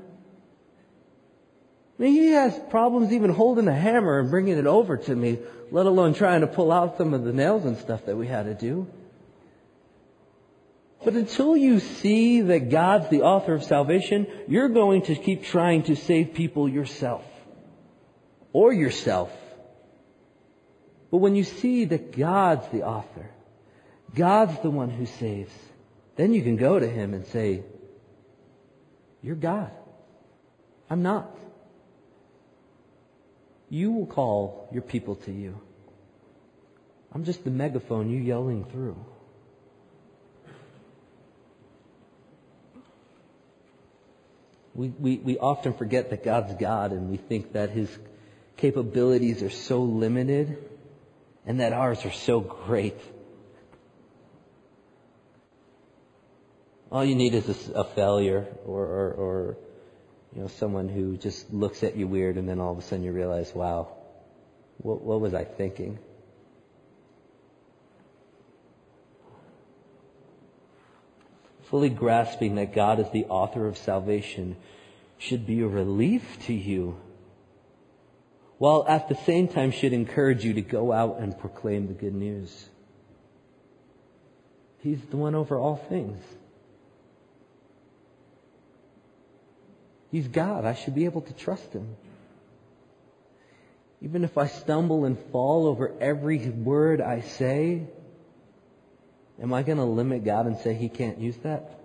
I 1.96 2.02
mean, 2.02 2.12
he 2.12 2.32
has 2.32 2.58
problems 2.68 3.12
even 3.12 3.30
holding 3.30 3.68
a 3.68 3.74
hammer 3.74 4.18
and 4.18 4.30
bringing 4.30 4.58
it 4.58 4.66
over 4.66 4.96
to 4.96 5.14
me, 5.14 5.38
let 5.70 5.86
alone 5.86 6.14
trying 6.14 6.40
to 6.40 6.48
pull 6.48 6.72
out 6.72 6.98
some 6.98 7.14
of 7.14 7.22
the 7.22 7.32
nails 7.32 7.64
and 7.64 7.78
stuff 7.78 8.06
that 8.06 8.16
we 8.16 8.26
had 8.26 8.46
to 8.46 8.54
do. 8.54 8.88
But 11.04 11.14
until 11.14 11.56
you 11.56 11.78
see 11.78 12.40
that 12.40 12.70
God's 12.70 13.08
the 13.08 13.22
author 13.22 13.54
of 13.54 13.62
salvation, 13.62 14.26
you're 14.48 14.68
going 14.68 15.02
to 15.02 15.14
keep 15.14 15.44
trying 15.44 15.84
to 15.84 15.94
save 15.94 16.34
people 16.34 16.68
yourself. 16.68 17.24
Or 18.52 18.72
yourself. 18.72 19.30
But 21.10 21.18
when 21.18 21.36
you 21.36 21.44
see 21.44 21.84
that 21.86 22.16
God's 22.16 22.66
the 22.68 22.82
author, 22.82 23.30
God's 24.14 24.60
the 24.60 24.70
one 24.70 24.90
who 24.90 25.06
saves, 25.06 25.52
then 26.16 26.34
you 26.34 26.42
can 26.42 26.56
go 26.56 26.78
to 26.78 26.88
Him 26.88 27.14
and 27.14 27.26
say, 27.26 27.62
You're 29.22 29.36
God. 29.36 29.70
I'm 30.90 31.02
not. 31.02 31.38
You 33.70 33.92
will 33.92 34.06
call 34.06 34.68
your 34.72 34.82
people 34.82 35.16
to 35.16 35.32
you. 35.32 35.60
I'm 37.12 37.24
just 37.24 37.44
the 37.44 37.50
megaphone 37.50 38.10
you 38.10 38.18
yelling 38.18 38.64
through. 38.64 38.96
We, 44.78 44.90
we, 44.90 45.16
we 45.16 45.38
often 45.38 45.72
forget 45.72 46.10
that 46.10 46.22
God's 46.22 46.54
God 46.54 46.92
and 46.92 47.10
we 47.10 47.16
think 47.16 47.54
that 47.54 47.70
His 47.70 47.90
capabilities 48.56 49.42
are 49.42 49.50
so 49.50 49.82
limited 49.82 50.56
and 51.44 51.58
that 51.58 51.72
ours 51.72 52.04
are 52.04 52.12
so 52.12 52.38
great. 52.38 52.96
All 56.92 57.04
you 57.04 57.16
need 57.16 57.34
is 57.34 57.68
a, 57.70 57.80
a 57.80 57.84
failure 57.96 58.46
or, 58.64 58.84
or, 58.84 59.12
or, 59.14 59.56
you 60.36 60.42
know, 60.42 60.46
someone 60.46 60.88
who 60.88 61.16
just 61.16 61.52
looks 61.52 61.82
at 61.82 61.96
you 61.96 62.06
weird 62.06 62.36
and 62.36 62.48
then 62.48 62.60
all 62.60 62.70
of 62.70 62.78
a 62.78 62.82
sudden 62.82 63.04
you 63.04 63.10
realize, 63.10 63.52
wow, 63.52 63.88
what, 64.76 65.02
what 65.02 65.20
was 65.20 65.34
I 65.34 65.42
thinking? 65.42 65.98
Fully 71.70 71.90
grasping 71.90 72.54
that 72.56 72.74
God 72.74 73.00
is 73.00 73.10
the 73.10 73.26
author 73.26 73.66
of 73.66 73.76
salvation 73.76 74.56
should 75.18 75.46
be 75.46 75.60
a 75.60 75.66
relief 75.66 76.38
to 76.46 76.52
you, 76.52 76.96
while 78.58 78.84
at 78.88 79.08
the 79.08 79.16
same 79.16 79.48
time 79.48 79.70
should 79.70 79.92
encourage 79.92 80.44
you 80.44 80.54
to 80.54 80.62
go 80.62 80.92
out 80.92 81.18
and 81.18 81.38
proclaim 81.38 81.86
the 81.86 81.92
good 81.92 82.14
news. 82.14 82.68
He's 84.80 85.00
the 85.10 85.16
one 85.16 85.34
over 85.34 85.58
all 85.58 85.76
things. 85.76 86.22
He's 90.10 90.28
God. 90.28 90.64
I 90.64 90.74
should 90.74 90.94
be 90.94 91.04
able 91.04 91.20
to 91.22 91.32
trust 91.34 91.72
Him. 91.72 91.96
Even 94.00 94.24
if 94.24 94.38
I 94.38 94.46
stumble 94.46 95.04
and 95.04 95.18
fall 95.32 95.66
over 95.66 95.92
every 96.00 96.38
word 96.48 97.00
I 97.00 97.20
say, 97.20 97.82
Am 99.40 99.52
I 99.52 99.62
going 99.62 99.78
to 99.78 99.84
limit 99.84 100.24
God 100.24 100.46
and 100.46 100.58
say 100.58 100.74
He 100.74 100.88
can't 100.88 101.18
use 101.18 101.36
that? 101.38 101.78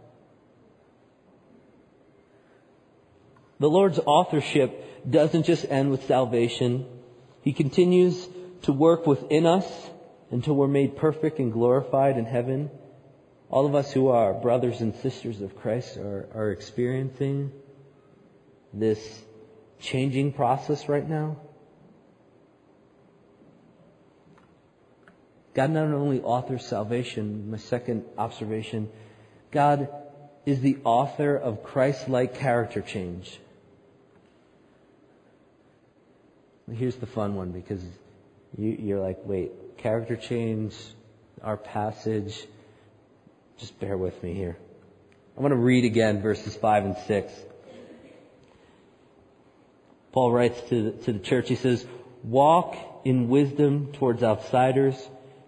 The 3.60 3.70
Lord's 3.70 4.00
authorship 4.00 5.10
doesn't 5.10 5.44
just 5.44 5.66
end 5.70 5.92
with 5.92 6.06
salvation. 6.06 6.86
He 7.42 7.54
continues 7.54 8.28
to 8.64 8.74
work 8.74 9.06
within 9.06 9.46
us 9.46 9.66
until 10.32 10.56
we're 10.56 10.68
made 10.68 10.98
perfect 10.98 11.40
and 11.40 11.54
glorified 11.54 12.18
in 12.18 12.26
heaven. 12.26 12.72
All 13.50 13.66
of 13.66 13.76
us 13.76 13.92
who 13.92 14.08
are 14.10 14.34
brothers 14.34 14.82
and 14.82 14.96
sisters 14.96 15.42
of 15.42 15.56
Christ 15.56 15.98
are, 15.98 16.28
are 16.34 16.52
experiencing 16.52 17.52
this 18.74 19.00
changing 19.80 20.34
process 20.34 20.90
right 20.90 21.08
now. 21.08 21.38
God 25.54 25.70
not 25.70 25.86
only 25.86 26.22
authors 26.22 26.66
salvation, 26.66 27.52
my 27.52 27.58
second 27.58 28.06
observation, 28.18 28.90
God 29.52 29.88
is 30.46 30.62
the 30.62 30.78
author 30.84 31.36
of 31.36 31.64
Christ-like 31.64 32.36
character 32.36 32.82
change. 32.82 33.40
Here's 36.72 36.96
the 36.96 37.06
fun 37.06 37.36
one 37.36 37.52
because 37.52 37.84
you, 38.58 38.98
are 38.98 39.02
like, 39.02 39.20
wait, 39.26 39.78
character 39.78 40.16
change, 40.16 40.76
our 41.42 41.58
passage, 41.58 42.48
just 43.58 43.80
bear 43.80 43.98
with 43.98 44.22
me 44.24 44.34
here. 44.34 44.58
I 45.38 45.42
want 45.42 45.52
to 45.52 45.58
read 45.58 45.86
again 45.86 46.22
verses 46.22 46.56
5 46.56 46.86
and 46.86 46.98
6. 47.06 47.34
Paul 50.12 50.32
writes 50.32 50.60
to 50.70 50.84
the, 50.84 50.92
to 51.04 51.14
the 51.14 51.20
church, 51.20 51.50
he 51.50 51.56
says, 51.56 51.86
walk 52.24 52.76
in 53.04 53.30
wisdom 53.30 53.92
towards 53.94 54.24
outsiders 54.24 54.96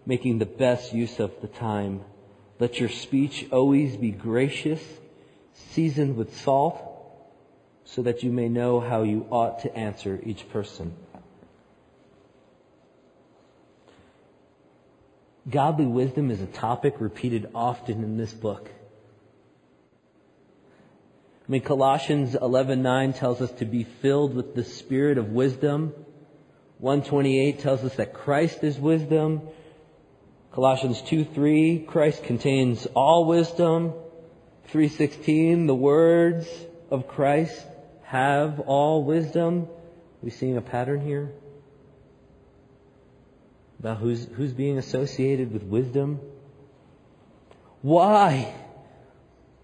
making 0.05 0.39
the 0.39 0.45
best 0.45 0.93
use 0.93 1.19
of 1.19 1.31
the 1.41 1.47
time. 1.47 2.01
Let 2.59 2.79
your 2.79 2.89
speech 2.89 3.47
always 3.51 3.97
be 3.97 4.11
gracious, 4.11 4.81
seasoned 5.71 6.15
with 6.15 6.37
salt, 6.41 6.81
so 7.85 8.01
that 8.03 8.23
you 8.23 8.31
may 8.31 8.49
know 8.49 8.79
how 8.79 9.03
you 9.03 9.27
ought 9.29 9.59
to 9.61 9.75
answer 9.75 10.19
each 10.23 10.49
person. 10.49 10.95
Godly 15.49 15.85
wisdom 15.85 16.31
is 16.31 16.41
a 16.41 16.47
topic 16.47 16.95
repeated 16.99 17.49
often 17.53 18.03
in 18.03 18.17
this 18.17 18.33
book. 18.33 18.71
I 21.47 21.51
mean, 21.51 21.61
Colossians 21.61 22.33
11:9 22.33 23.13
tells 23.13 23.39
us 23.41 23.51
to 23.59 23.65
be 23.65 23.83
filled 23.83 24.33
with 24.33 24.55
the 24.55 24.63
spirit 24.63 25.19
of 25.19 25.29
wisdom. 25.29 25.93
128 26.79 27.59
tells 27.59 27.83
us 27.83 27.95
that 27.97 28.13
Christ 28.13 28.63
is 28.63 28.79
wisdom. 28.79 29.41
Colossians 30.55 31.01
2 31.01 31.25
3, 31.25 31.79
Christ 31.79 32.23
contains 32.23 32.85
all 32.95 33.25
wisdom. 33.25 33.91
316, 34.67 35.67
the 35.67 35.75
words 35.75 36.47
of 36.89 37.09
Christ 37.09 37.61
have 38.03 38.61
all 38.61 39.03
wisdom. 39.03 39.67
We 40.23 40.29
seeing 40.29 40.55
a 40.55 40.61
pattern 40.61 41.01
here? 41.01 41.29
About 43.81 43.97
who's, 43.97 44.23
who's 44.23 44.53
being 44.53 44.77
associated 44.77 45.51
with 45.51 45.63
wisdom? 45.63 46.21
Why? 47.81 48.53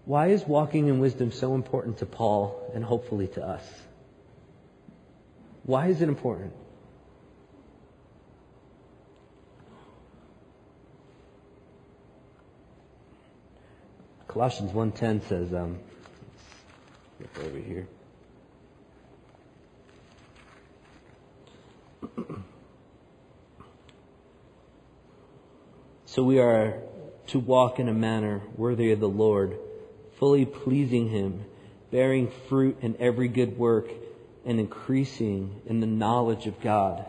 Why 0.04 0.26
is 0.26 0.46
walking 0.46 0.88
in 0.88 0.98
wisdom 0.98 1.32
so 1.32 1.54
important 1.54 2.00
to 2.00 2.06
Paul 2.06 2.70
and 2.74 2.84
hopefully 2.84 3.28
to 3.28 3.42
us? 3.42 3.64
Why 5.62 5.86
is 5.86 6.02
it 6.02 6.10
important? 6.10 6.52
Colossians 14.32 14.72
1.10 14.72 15.28
says, 15.28 15.52
um, 15.52 15.78
over 17.38 17.58
here. 17.58 17.86
so 26.06 26.22
we 26.22 26.38
are 26.38 26.78
to 27.26 27.38
walk 27.38 27.78
in 27.78 27.90
a 27.90 27.92
manner 27.92 28.40
worthy 28.56 28.90
of 28.92 29.00
the 29.00 29.08
Lord, 29.08 29.58
fully 30.18 30.46
pleasing 30.46 31.10
Him, 31.10 31.44
bearing 31.90 32.32
fruit 32.48 32.78
in 32.80 32.96
every 32.98 33.28
good 33.28 33.58
work, 33.58 33.90
and 34.46 34.58
increasing 34.58 35.60
in 35.66 35.80
the 35.80 35.86
knowledge 35.86 36.46
of 36.46 36.58
God. 36.62 37.04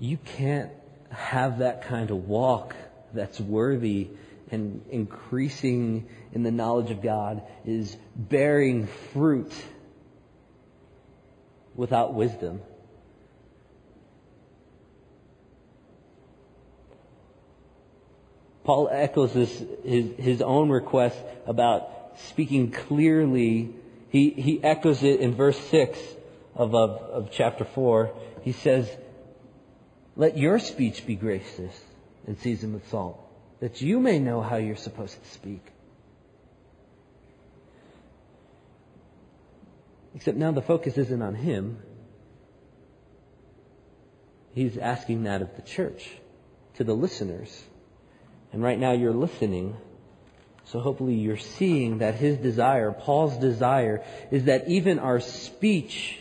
You 0.00 0.16
can't 0.16 0.72
have 1.10 1.60
that 1.60 1.84
kind 1.84 2.10
of 2.10 2.26
walk 2.26 2.74
that's 3.12 3.40
worthy 3.40 4.10
and 4.50 4.82
increasing 4.90 6.08
in 6.32 6.42
the 6.42 6.50
knowledge 6.50 6.90
of 6.90 7.02
God 7.02 7.42
is 7.64 7.96
bearing 8.16 8.86
fruit 9.12 9.52
without 11.74 12.14
wisdom. 12.14 12.60
Paul 18.64 18.88
echoes 18.92 19.32
this, 19.32 19.64
his, 19.84 20.12
his 20.18 20.42
own 20.42 20.68
request 20.68 21.18
about 21.46 22.18
speaking 22.26 22.70
clearly. 22.70 23.70
He, 24.10 24.30
he 24.30 24.62
echoes 24.62 25.02
it 25.02 25.20
in 25.20 25.34
verse 25.34 25.58
6 25.70 25.98
of, 26.54 26.74
of, 26.74 26.90
of 26.90 27.30
chapter 27.30 27.64
4. 27.64 28.12
He 28.42 28.52
says, 28.52 28.90
Let 30.16 30.36
your 30.36 30.58
speech 30.58 31.06
be 31.06 31.14
gracious 31.14 31.72
and 32.28 32.38
season 32.38 32.74
with 32.74 32.86
salt, 32.90 33.18
that 33.60 33.80
you 33.80 33.98
may 33.98 34.18
know 34.18 34.42
how 34.42 34.56
you're 34.56 34.76
supposed 34.76 35.20
to 35.20 35.28
speak. 35.30 35.64
Except 40.14 40.36
now 40.36 40.52
the 40.52 40.62
focus 40.62 40.98
isn't 40.98 41.22
on 41.22 41.34
him. 41.34 41.78
He's 44.54 44.76
asking 44.76 45.22
that 45.22 45.40
of 45.40 45.56
the 45.56 45.62
church, 45.62 46.06
to 46.74 46.84
the 46.84 46.94
listeners. 46.94 47.62
And 48.52 48.62
right 48.62 48.78
now 48.78 48.92
you're 48.92 49.12
listening. 49.12 49.76
So 50.66 50.80
hopefully 50.80 51.14
you're 51.14 51.38
seeing 51.38 51.98
that 51.98 52.14
his 52.14 52.36
desire, 52.36 52.92
Paul's 52.92 53.38
desire, 53.38 54.04
is 54.30 54.44
that 54.44 54.68
even 54.68 54.98
our 54.98 55.20
speech 55.20 56.18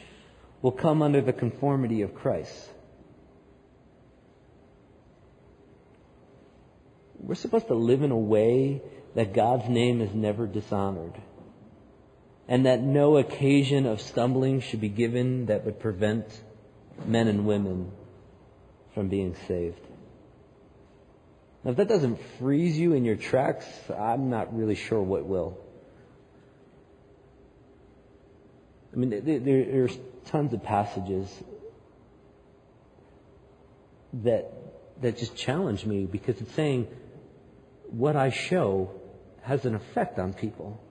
will 0.61 0.71
come 0.71 1.01
under 1.01 1.19
the 1.19 1.33
conformity 1.33 2.01
of 2.03 2.15
Christ. 2.15 2.69
We're 7.19 7.35
supposed 7.35 7.67
to 7.67 7.73
live 7.73 8.03
in 8.03 8.11
a 8.11 8.17
way 8.17 8.81
that 9.15 9.33
God's 9.33 9.67
name 9.67 10.01
is 10.01 10.13
never 10.13 10.45
dishonored. 10.47 11.13
And 12.47 12.65
that 12.65 12.81
no 12.81 13.17
occasion 13.17 13.85
of 13.85 13.99
stumbling 14.01 14.61
should 14.61 14.79
be 14.79 14.89
given 14.89 15.47
that 15.47 15.65
would 15.65 15.79
prevent 15.79 16.25
men 17.05 17.27
and 17.27 17.45
women 17.45 17.91
from 18.93 19.09
being 19.09 19.35
saved. 19.47 19.81
Now, 21.63 21.71
if 21.71 21.77
that 21.77 21.89
doesn't 21.89 22.19
freeze 22.39 22.77
you 22.77 22.93
in 22.93 23.03
your 23.03 23.15
tracks, 23.15 23.65
I'm 23.89 24.29
not 24.29 24.55
really 24.55 24.75
sure 24.75 25.01
what 25.01 25.25
will. 25.25 25.57
I 28.93 28.95
mean, 28.95 29.09
there's 29.43 29.97
tons 30.27 30.53
of 30.53 30.63
passages 30.63 31.29
that 34.23 34.53
that 35.01 35.17
just 35.17 35.35
challenge 35.35 35.85
me 35.85 36.05
because 36.05 36.39
it's 36.41 36.53
saying 36.53 36.87
what 37.91 38.15
I 38.15 38.29
show 38.29 38.91
has 39.41 39.65
an 39.65 39.75
effect 39.75 40.19
on 40.19 40.33
people. 40.33 40.81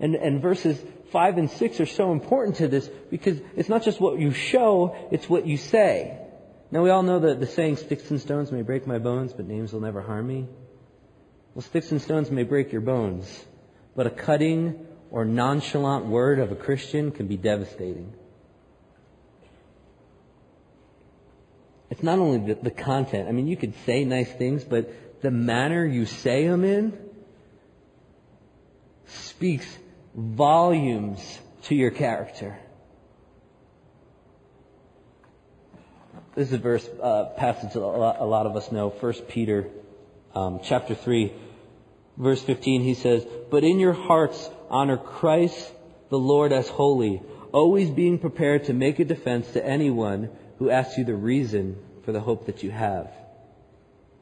And, 0.00 0.14
and 0.14 0.40
verses 0.40 0.80
5 1.12 1.38
and 1.38 1.50
6 1.50 1.80
are 1.80 1.86
so 1.86 2.12
important 2.12 2.56
to 2.56 2.68
this 2.68 2.88
because 3.10 3.40
it's 3.56 3.68
not 3.68 3.82
just 3.82 4.00
what 4.00 4.18
you 4.18 4.32
show, 4.32 4.96
it's 5.10 5.28
what 5.28 5.46
you 5.46 5.56
say. 5.56 6.18
Now 6.70 6.82
we 6.82 6.90
all 6.90 7.02
know 7.02 7.20
that 7.20 7.40
the 7.40 7.46
saying, 7.46 7.76
sticks 7.76 8.10
and 8.10 8.20
stones 8.20 8.52
may 8.52 8.62
break 8.62 8.86
my 8.86 8.98
bones, 8.98 9.32
but 9.32 9.46
names 9.46 9.72
will 9.72 9.80
never 9.80 10.02
harm 10.02 10.26
me. 10.26 10.46
Well, 11.54 11.62
sticks 11.62 11.90
and 11.90 12.00
stones 12.00 12.30
may 12.30 12.42
break 12.42 12.72
your 12.72 12.82
bones, 12.82 13.44
but 13.96 14.06
a 14.06 14.10
cutting 14.10 14.86
or 15.10 15.24
nonchalant 15.24 16.06
word 16.06 16.38
of 16.38 16.52
a 16.52 16.56
Christian 16.56 17.10
can 17.10 17.26
be 17.26 17.36
devastating. 17.36 18.12
It's 21.90 22.02
not 22.02 22.18
only 22.18 22.54
the, 22.54 22.60
the 22.60 22.70
content. 22.70 23.28
I 23.28 23.32
mean, 23.32 23.48
you 23.48 23.56
could 23.56 23.74
say 23.86 24.04
nice 24.04 24.30
things, 24.30 24.64
but 24.64 25.22
the 25.22 25.30
manner 25.30 25.84
you 25.84 26.04
say 26.06 26.46
them 26.46 26.64
in 26.64 26.96
speaks 29.06 29.66
volumes 30.14 31.38
to 31.64 31.74
your 31.74 31.90
character. 31.90 32.58
This 36.34 36.48
is 36.48 36.54
a 36.54 36.58
verse, 36.58 36.88
uh, 37.02 37.24
passage 37.36 37.74
a 37.74 37.80
lot, 37.80 38.20
a 38.20 38.24
lot, 38.24 38.46
of 38.46 38.54
us 38.54 38.70
know. 38.70 38.90
First 38.90 39.26
Peter, 39.26 39.68
um, 40.34 40.60
chapter 40.62 40.94
three, 40.94 41.32
verse 42.16 42.40
fifteen. 42.42 42.82
He 42.82 42.94
says, 42.94 43.26
"But 43.50 43.64
in 43.64 43.80
your 43.80 43.94
hearts 43.94 44.48
honor 44.70 44.98
Christ 44.98 45.72
the 46.10 46.18
Lord 46.18 46.52
as 46.52 46.68
holy, 46.68 47.22
always 47.50 47.90
being 47.90 48.18
prepared 48.18 48.64
to 48.64 48.72
make 48.72 49.00
a 49.00 49.04
defense 49.04 49.50
to 49.52 49.66
anyone 49.66 50.30
who 50.58 50.70
asks 50.70 50.98
you 50.98 51.04
the 51.04 51.14
reason 51.14 51.76
for 52.04 52.12
the 52.12 52.20
hope 52.20 52.46
that 52.46 52.62
you 52.62 52.70
have. 52.70 53.10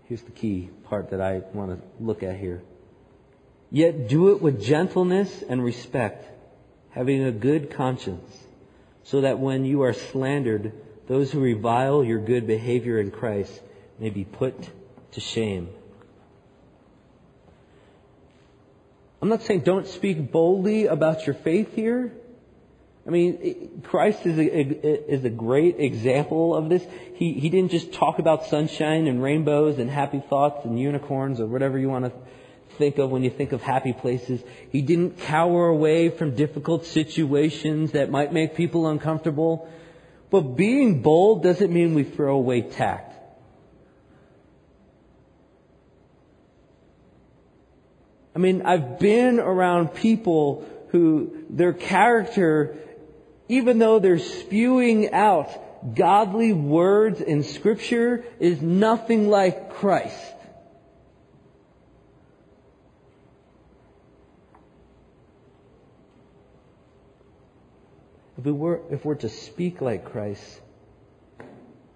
Here's 0.05 0.23
the 0.23 0.31
key 0.31 0.71
part 0.85 1.11
that 1.11 1.21
I 1.21 1.43
want 1.53 1.71
to 1.71 2.05
look 2.05 2.23
at 2.23 2.37
here. 2.37 2.63
Yet 3.71 4.09
do 4.09 4.31
it 4.31 4.41
with 4.41 4.63
gentleness 4.63 5.43
and 5.49 5.63
respect, 5.63 6.25
having 6.91 7.25
a 7.25 7.33
good 7.33 7.71
conscience, 7.73 8.31
so 9.05 9.23
that 9.23 9.39
when 9.39 9.65
you 9.65 9.83
are 9.83 9.93
slandered, 9.93 10.73
those 11.09 11.33
who 11.33 11.41
revile 11.41 12.05
your 12.05 12.21
good 12.21 12.47
behavior 12.47 13.01
in 13.01 13.11
Christ 13.11 13.61
may 13.99 14.11
be 14.11 14.25
put 14.25 14.55
to 15.13 15.21
shame. 15.21 15.69
I'm 19.21 19.29
not 19.29 19.43
saying 19.43 19.61
don't 19.61 19.87
speak 19.87 20.31
boldly 20.31 20.87
about 20.87 21.27
your 21.27 21.35
faith 21.35 21.75
here. 21.75 22.13
I 23.07 23.11
mean, 23.11 23.83
Christ 23.85 24.27
is 24.27 24.37
a, 24.37 25.13
is 25.13 25.25
a 25.25 25.31
great 25.31 25.79
example 25.79 26.57
of 26.57 26.69
this. 26.69 26.85
He, 27.15 27.35
he 27.35 27.51
didn't 27.51 27.71
just 27.71 27.93
talk 27.93 28.19
about 28.19 28.47
sunshine 28.47 29.07
and 29.07 29.23
rainbows 29.23 29.79
and 29.79 29.89
happy 29.89 30.21
thoughts 30.29 30.65
and 30.65 30.79
unicorns 30.79 31.39
or 31.39 31.47
whatever 31.47 31.79
you 31.79 31.89
want 31.89 32.07
to 32.07 32.13
think 32.79 32.99
of 32.99 33.11
when 33.11 33.23
you 33.23 33.31
think 33.31 33.53
of 33.53 33.63
happy 33.63 33.93
places. 33.93 34.43
He 34.71 34.83
didn't 34.83 35.21
cower 35.21 35.69
away 35.69 36.11
from 36.11 36.35
difficult 36.35 36.85
situations 36.85 37.93
that 37.93 38.11
might 38.11 38.33
make 38.33 38.57
people 38.57 38.89
uncomfortable. 38.89 39.69
But 40.31 40.57
being 40.57 41.01
bold 41.03 41.45
doesn't 41.45 41.73
mean 41.73 41.95
we 41.95 42.03
throw 42.03 42.37
away 42.37 42.63
tact. 42.63 43.15
I 48.35 48.39
mean, 48.39 48.63
I've 48.63 48.99
been 48.99 49.39
around 49.39 49.95
people 49.95 50.67
who 50.89 51.45
their 51.49 51.73
character 51.73 52.77
even 53.49 53.79
though 53.79 53.99
they're 53.99 54.19
spewing 54.19 55.13
out 55.13 55.95
godly 55.95 56.53
words 56.53 57.21
in 57.21 57.43
scripture, 57.43 58.25
is 58.41 58.61
nothing 58.61 59.29
like 59.29 59.75
Christ. 59.75 60.35
If, 68.39 68.45
we 68.45 68.53
were, 68.53 68.81
if 68.91 69.05
we're 69.05 69.15
to 69.17 69.29
speak 69.29 69.81
like 69.81 70.11
Christ, 70.11 70.61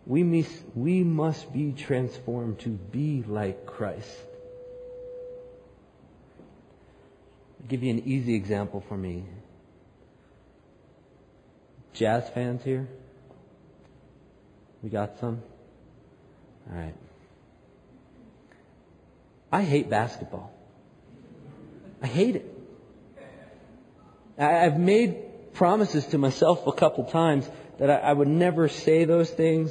we 0.06 0.22
must, 0.22 0.50
we 0.74 1.04
must 1.04 1.52
be 1.52 1.72
transformed 1.72 2.60
to 2.60 2.70
be 2.70 3.22
like 3.26 3.66
Christ. 3.66 4.08
Give 7.68 7.82
you 7.82 7.90
an 7.90 8.02
easy 8.06 8.34
example 8.34 8.82
for 8.88 8.96
me. 8.96 9.24
Jazz 11.94 12.29
fans 12.31 12.62
here? 12.64 12.88
We 14.83 14.90
got 14.90 15.18
some? 15.18 15.42
All 16.70 16.79
right. 16.79 16.94
I 19.53 19.62
hate 19.62 19.90
basketball. 19.90 20.53
I 22.03 22.07
hate 22.07 22.37
it. 22.37 22.57
I've 24.38 24.79
made 24.79 25.53
promises 25.53 26.07
to 26.07 26.18
myself 26.18 26.66
a 26.66 26.72
couple 26.72 27.05
times 27.05 27.48
that 27.79 27.90
I, 27.90 28.12
would 28.12 28.29
never 28.29 28.68
say 28.68 29.05
those 29.05 29.29
things. 29.29 29.70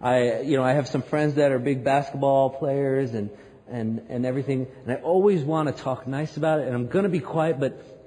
I, 0.00 0.40
you 0.40 0.56
know, 0.56 0.64
I 0.64 0.72
have 0.72 0.88
some 0.88 1.02
friends 1.02 1.34
that 1.34 1.52
are 1.52 1.58
big 1.58 1.84
basketball 1.84 2.50
players 2.50 3.14
and, 3.14 3.30
and, 3.70 4.04
and 4.08 4.26
everything, 4.26 4.66
and 4.84 4.92
I 4.92 4.96
always 4.96 5.42
want 5.42 5.74
to 5.74 5.82
talk 5.82 6.06
nice 6.06 6.36
about 6.36 6.60
it, 6.60 6.66
and 6.66 6.74
I'm 6.74 6.88
going 6.88 7.04
to 7.04 7.08
be 7.08 7.20
quiet, 7.20 7.60
but 7.60 8.01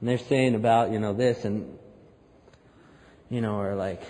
and 0.00 0.08
they're 0.08 0.18
saying 0.18 0.54
about, 0.54 0.92
you 0.92 0.98
know, 0.98 1.12
this 1.12 1.44
and, 1.44 1.78
you 3.30 3.40
know, 3.40 3.58
or 3.58 3.74
like, 3.74 4.02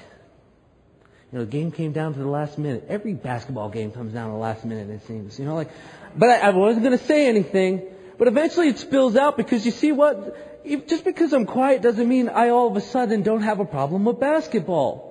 you 1.33 1.39
know, 1.39 1.45
the 1.45 1.51
game 1.51 1.73
came 1.73 1.93
down 1.93 2.15
to 2.15 2.19
the 2.19 2.29
last 2.29 2.59
minute. 2.59 2.87
Every 2.89 3.15
basketball 3.15 3.69
game 3.69 3.91
comes 3.91 4.13
down 4.13 4.29
to 4.29 4.33
the 4.33 4.39
last 4.39 4.65
minute, 4.65 4.91
it 4.91 5.07
seems. 5.07 5.39
You 5.39 5.45
know, 5.45 5.55
like, 5.55 5.71
but 6.17 6.29
I, 6.29 6.49
I 6.49 6.51
wasn't 6.51 6.85
going 6.85 6.99
to 6.99 7.05
say 7.05 7.29
anything. 7.29 7.83
But 8.19 8.29
eventually 8.29 8.69
it 8.69 8.79
spills 8.79 9.17
out 9.17 9.37
because 9.37 9.67
you 9.67 9.73
see 9.73 9.93
what? 9.93 10.37
If, 10.65 10.87
just 10.87 11.05
because 11.05 11.33
I'm 11.33 11.47
quiet 11.47 11.83
doesn't 11.83 12.09
mean 12.09 12.29
I 12.29 12.49
all 12.49 12.69
of 12.69 12.77
a 12.77 12.81
sudden 12.81 13.23
don't 13.23 13.43
have 13.43 13.61
a 13.61 13.65
problem 13.65 14.05
with 14.05 14.19
basketball. 14.19 15.05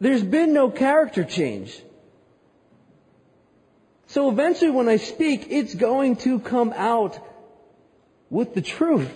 There's 0.00 0.22
been 0.22 0.54
no 0.54 0.70
character 0.70 1.24
change. 1.24 1.78
So 4.10 4.28
eventually 4.28 4.72
when 4.72 4.88
I 4.88 4.96
speak, 4.96 5.46
it's 5.50 5.72
going 5.72 6.16
to 6.16 6.40
come 6.40 6.72
out 6.74 7.16
with 8.28 8.54
the 8.54 8.60
truth. 8.60 9.12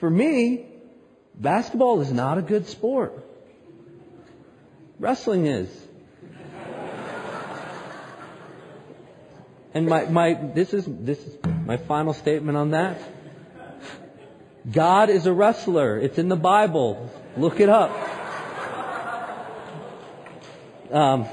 For 0.00 0.10
me, 0.10 0.66
basketball 1.36 2.00
is 2.00 2.10
not 2.10 2.36
a 2.36 2.42
good 2.42 2.66
sport. 2.66 3.24
Wrestling 4.98 5.46
is. 5.46 5.68
And 9.72 9.86
my, 9.86 10.06
my, 10.06 10.34
this 10.34 10.74
is, 10.74 10.84
this 10.88 11.20
is 11.20 11.38
my 11.64 11.76
final 11.76 12.12
statement 12.12 12.58
on 12.58 12.72
that. 12.72 12.98
God 14.68 15.08
is 15.08 15.26
a 15.26 15.32
wrestler. 15.32 15.98
It's 15.98 16.18
in 16.18 16.28
the 16.28 16.36
Bible. 16.36 17.10
Look 17.36 17.60
it 17.60 17.68
up. 17.68 17.92
Um, 20.90 21.28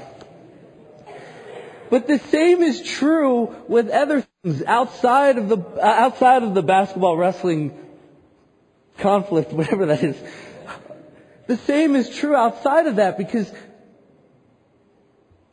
but 1.94 2.08
the 2.08 2.18
same 2.18 2.60
is 2.60 2.82
true 2.82 3.54
with 3.68 3.88
other 3.88 4.26
things 4.42 4.64
outside 4.64 5.38
of 5.38 5.48
the, 5.48 5.58
outside 5.80 6.42
of 6.42 6.52
the 6.52 6.60
basketball 6.60 7.16
wrestling 7.16 7.70
conflict, 8.98 9.52
whatever 9.58 9.86
that 9.86 10.02
is. 10.02 10.20
The 11.46 11.56
same 11.56 11.94
is 11.94 12.10
true 12.10 12.34
outside 12.34 12.88
of 12.88 12.96
that 12.96 13.16
because 13.16 13.48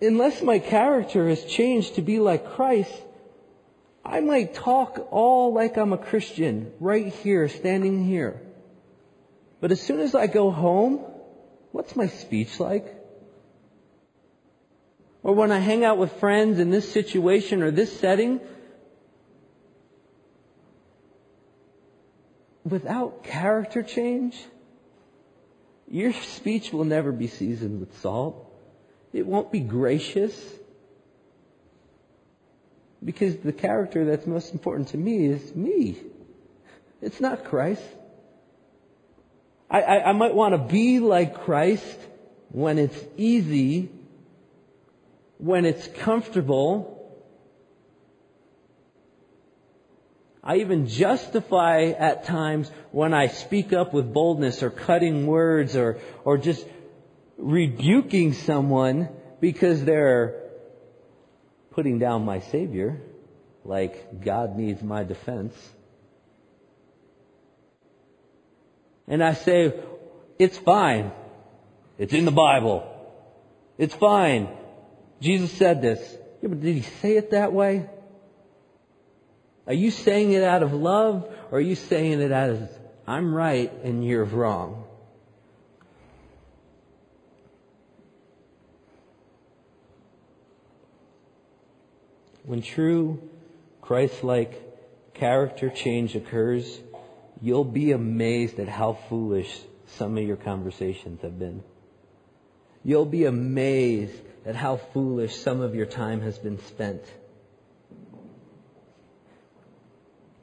unless 0.01 0.41
my 0.41 0.57
character 0.57 1.29
has 1.29 1.45
changed 1.45 1.97
to 1.97 2.01
be 2.01 2.17
like 2.17 2.53
Christ, 2.53 2.91
I 4.03 4.21
might 4.21 4.55
talk 4.55 5.09
all 5.11 5.53
like 5.53 5.77
I'm 5.77 5.93
a 5.93 5.97
Christian 5.99 6.71
right 6.79 7.13
here, 7.13 7.49
standing 7.49 8.03
here. 8.03 8.41
But 9.59 9.71
as 9.71 9.79
soon 9.79 9.99
as 9.99 10.15
I 10.15 10.25
go 10.25 10.49
home, 10.49 11.01
what's 11.71 11.95
my 11.95 12.07
speech 12.07 12.59
like? 12.59 13.01
Or 15.24 15.34
when 15.34 15.51
I 15.51 15.59
hang 15.59 15.84
out 15.84 15.97
with 15.97 16.11
friends 16.13 16.59
in 16.59 16.72
this 16.72 16.91
situation 16.91 17.61
or 17.61 17.72
this 17.72 17.97
setting, 17.99 18.39
without 22.63 23.24
character 23.24 23.84
change, 23.84 24.38
your 25.88 26.13
speech 26.13 26.74
will 26.74 26.86
never 26.86 27.11
be 27.11 27.28
seasoned 27.28 27.80
with 27.80 27.99
salt. 27.99 28.47
It 29.13 29.28
won't 29.28 29.51
be 29.51 29.59
gracious. 29.59 30.34
Because 33.03 33.38
the 33.38 33.53
character 33.53 34.05
that's 34.05 34.26
most 34.26 34.53
important 34.53 34.89
to 34.89 34.97
me 34.97 35.26
is 35.26 35.55
me. 35.55 35.97
It's 37.01 37.19
not 37.19 37.45
Christ. 37.45 37.84
I, 39.69 39.82
I, 39.82 40.09
I 40.09 40.11
might 40.13 40.34
want 40.36 40.53
to 40.53 40.59
be 40.59 40.99
like 40.99 41.41
Christ 41.43 41.97
when 42.49 42.78
it's 42.78 43.03
easy, 43.17 43.89
when 45.41 45.65
it's 45.65 45.87
comfortable. 45.87 46.97
I 50.43 50.57
even 50.57 50.87
justify 50.87 51.85
at 51.85 52.25
times 52.25 52.71
when 52.91 53.13
I 53.13 53.27
speak 53.27 53.73
up 53.73 53.91
with 53.91 54.13
boldness 54.13 54.61
or 54.61 54.69
cutting 54.69 55.25
words 55.25 55.75
or, 55.75 55.99
or 56.23 56.37
just 56.37 56.65
rebuking 57.37 58.33
someone 58.33 59.09
because 59.39 59.83
they're 59.83 60.51
putting 61.71 61.97
down 61.97 62.23
my 62.23 62.39
Savior, 62.39 63.01
like 63.65 64.23
God 64.23 64.57
needs 64.57 64.83
my 64.83 65.03
defense. 65.03 65.55
And 69.07 69.23
I 69.23 69.33
say, 69.33 69.73
it's 70.37 70.57
fine. 70.59 71.11
It's 71.97 72.13
in 72.13 72.25
the 72.25 72.31
Bible. 72.31 72.87
It's 73.79 73.95
fine. 73.95 74.47
Jesus 75.22 75.51
said 75.53 75.82
this. 75.82 75.99
Yeah, 76.41 76.49
but 76.49 76.61
did 76.61 76.76
he 76.76 76.82
say 76.82 77.15
it 77.15 77.32
that 77.32 77.53
way? 77.53 77.88
Are 79.67 79.74
you 79.74 79.91
saying 79.91 80.34
it 80.34 80.43
out 80.43 80.63
of 80.63 80.74
love 80.74 81.32
or 81.51 81.59
are 81.59 81.61
you 81.61 81.76
saying 81.76 82.19
it 82.19 82.32
as 82.32 82.57
I'm 83.07 83.34
right 83.34 83.72
and 83.84 84.03
you're 84.03 84.26
wrong? 84.26 84.86
When 92.43 92.63
true 92.63 93.22
Christ-like 93.82 95.13
character 95.13 95.69
change 95.69 96.15
occurs, 96.15 96.80
you'll 97.39 97.63
be 97.63 97.91
amazed 97.91 98.59
at 98.59 98.67
how 98.67 98.93
foolish 99.07 99.61
some 99.97 100.17
of 100.17 100.24
your 100.24 100.38
conversations 100.38 101.22
have 101.22 101.38
been. 101.38 101.63
You'll 102.84 103.05
be 103.05 103.26
amazed 103.26 104.24
at 104.45 104.55
how 104.55 104.77
foolish 104.77 105.35
some 105.35 105.61
of 105.61 105.75
your 105.75 105.85
time 105.85 106.21
has 106.21 106.37
been 106.37 106.59
spent. 106.65 107.01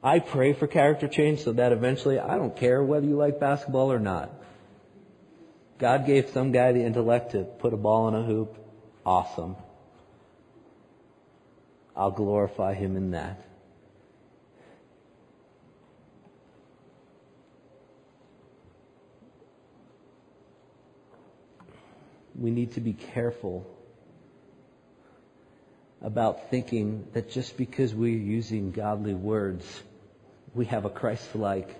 I 0.01 0.19
pray 0.19 0.53
for 0.53 0.67
character 0.67 1.09
change 1.09 1.41
so 1.41 1.51
that 1.53 1.73
eventually 1.73 2.19
I 2.19 2.37
don't 2.37 2.55
care 2.55 2.81
whether 2.81 3.05
you 3.05 3.17
like 3.17 3.39
basketball 3.39 3.91
or 3.91 3.99
not. 3.99 4.31
God 5.77 6.05
gave 6.05 6.29
some 6.29 6.51
guy 6.51 6.71
the 6.71 6.83
intellect 6.83 7.31
to 7.31 7.43
put 7.43 7.73
a 7.73 7.77
ball 7.77 8.07
in 8.07 8.15
a 8.15 8.23
hoop. 8.23 8.55
Awesome. 9.05 9.57
I'll 11.95 12.11
glorify 12.11 12.75
him 12.75 12.95
in 12.95 13.11
that. 13.11 13.45
We 22.35 22.51
need 22.51 22.73
to 22.73 22.81
be 22.81 22.93
careful 22.93 23.67
about 26.01 26.49
thinking 26.49 27.07
that 27.13 27.31
just 27.31 27.57
because 27.57 27.93
we're 27.93 28.17
using 28.17 28.71
godly 28.71 29.13
words, 29.13 29.65
we 30.55 30.65
have 30.65 30.85
a 30.85 30.89
Christ-like 30.89 31.75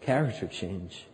character 0.00 0.46
change. 0.46 1.04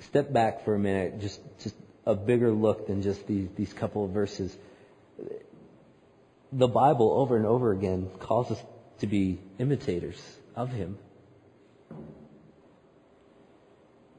Step 0.00 0.32
back 0.32 0.64
for 0.64 0.74
a 0.74 0.78
minute, 0.78 1.20
just, 1.20 1.40
just 1.62 1.74
a 2.04 2.14
bigger 2.14 2.52
look 2.52 2.86
than 2.86 3.02
just 3.02 3.26
these, 3.26 3.48
these 3.56 3.72
couple 3.72 4.04
of 4.04 4.10
verses 4.12 4.56
the 6.52 6.68
Bible 6.68 7.12
over 7.12 7.36
and 7.36 7.46
over 7.46 7.72
again 7.72 8.08
calls 8.18 8.50
us 8.50 8.58
to 9.00 9.06
be 9.06 9.38
imitators 9.58 10.20
of 10.54 10.70
Him. 10.70 10.98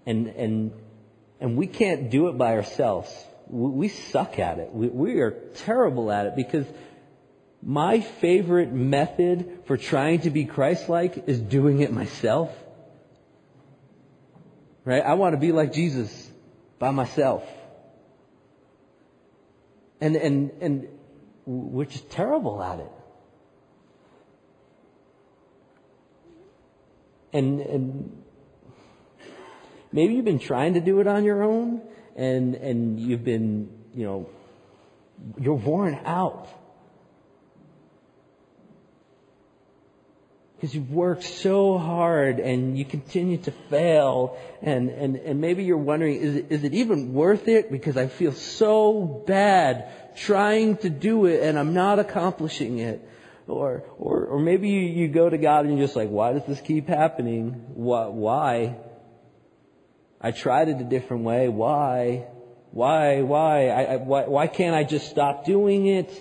And, 0.06 0.28
and, 0.28 0.72
and 1.40 1.58
we 1.58 1.68
can't 1.68 2.10
do 2.10 2.30
it 2.30 2.38
by 2.38 2.56
ourselves. 2.56 3.12
We, 3.50 3.88
suck 3.88 4.40
at 4.40 4.60
it. 4.60 4.74
We, 4.74 4.88
we 4.88 5.20
are 5.22 5.32
terrible 5.32 6.12
at 6.12 6.26
it 6.26 6.36
because 6.36 6.66
my 7.62 8.02
favorite 8.02 8.72
method 8.72 9.62
for 9.66 9.78
trying 9.78 10.22
to 10.22 10.30
be 10.30 10.46
Christ-like 10.46 11.28
is 11.28 11.40
doing 11.40 11.82
it 11.82 11.92
myself. 11.92 12.52
Right? 14.86 15.04
I 15.04 15.16
want 15.16 15.34
to 15.34 15.40
be 15.40 15.52
like 15.52 15.74
Jesus 15.74 16.30
by 16.80 16.92
myself. 16.92 17.44
And, 20.00 20.16
and, 20.16 20.52
and 20.62 20.88
we're 21.46 21.86
just 21.86 22.10
terrible 22.10 22.62
at 22.62 22.80
it. 22.80 22.92
And, 27.34 27.60
and 27.62 28.24
maybe 29.92 30.14
you've 30.14 30.26
been 30.26 30.40
trying 30.40 30.76
to 30.76 30.80
do 30.80 31.00
it 31.00 31.08
on 31.08 31.24
your 31.24 31.44
own 31.44 31.82
and, 32.18 32.56
and 32.56 33.00
you've 33.00 33.24
been, 33.24 33.70
you 33.94 34.06
know, 34.06 34.30
you're 35.40 35.54
worn 35.54 36.00
out. 36.04 36.50
Because 40.56 40.74
you've 40.74 40.92
worked 40.92 41.24
so 41.24 41.78
hard 41.78 42.40
and 42.40 42.76
you 42.76 42.84
continue 42.84 43.38
to 43.38 43.52
fail 43.70 44.40
and, 44.64 44.90
and, 44.90 45.16
and 45.18 45.40
maybe 45.40 45.64
you're 45.64 45.78
wondering, 45.78 46.16
is 46.16 46.36
it, 46.36 46.46
is 46.50 46.64
it 46.64 46.74
even 46.74 47.14
worth 47.14 47.48
it? 47.48 47.72
Because 47.72 47.96
I 47.96 48.08
feel 48.08 48.32
so 48.32 49.24
bad 49.28 50.18
trying 50.18 50.78
to 50.78 50.90
do 50.90 51.28
it 51.28 51.44
and 51.44 51.60
I'm 51.60 51.76
not 51.76 52.00
accomplishing 52.00 52.80
it. 52.80 53.08
Or, 53.48 53.84
or, 54.00 54.26
or 54.26 54.40
maybe 54.40 54.70
you, 54.70 54.82
you 54.82 55.08
go 55.08 55.30
to 55.30 55.38
God 55.38 55.66
and 55.66 55.78
you're 55.78 55.86
just 55.86 55.96
like, 55.96 56.10
why 56.10 56.34
does 56.34 56.46
this 56.48 56.60
keep 56.60 56.88
happening? 56.88 57.52
What, 57.76 58.14
why? 58.14 58.78
I 60.20 60.32
tried 60.32 60.70
it 60.70 60.82
a 60.82 60.84
different 60.84 61.24
way. 61.24 61.48
Why? 61.48 62.28
Why? 62.72 63.22
Why? 63.22 63.70
I, 63.70 63.82
I, 63.82 63.96
why? 63.98 64.26
Why 64.26 64.48
can't 64.48 64.76
I 64.76 64.84
just 64.84 65.10
stop 65.10 65.46
doing 65.46 65.88
it? 65.88 66.12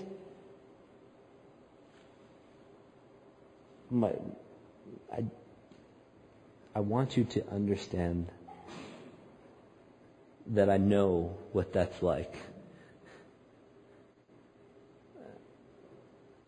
My, 3.90 4.12
I, 5.12 5.24
I 6.74 6.80
want 6.80 7.16
you 7.16 7.24
to 7.24 7.48
understand 7.50 8.30
that 10.48 10.68
I 10.68 10.76
know 10.76 11.36
what 11.52 11.72
that's 11.72 12.02
like. 12.02 12.34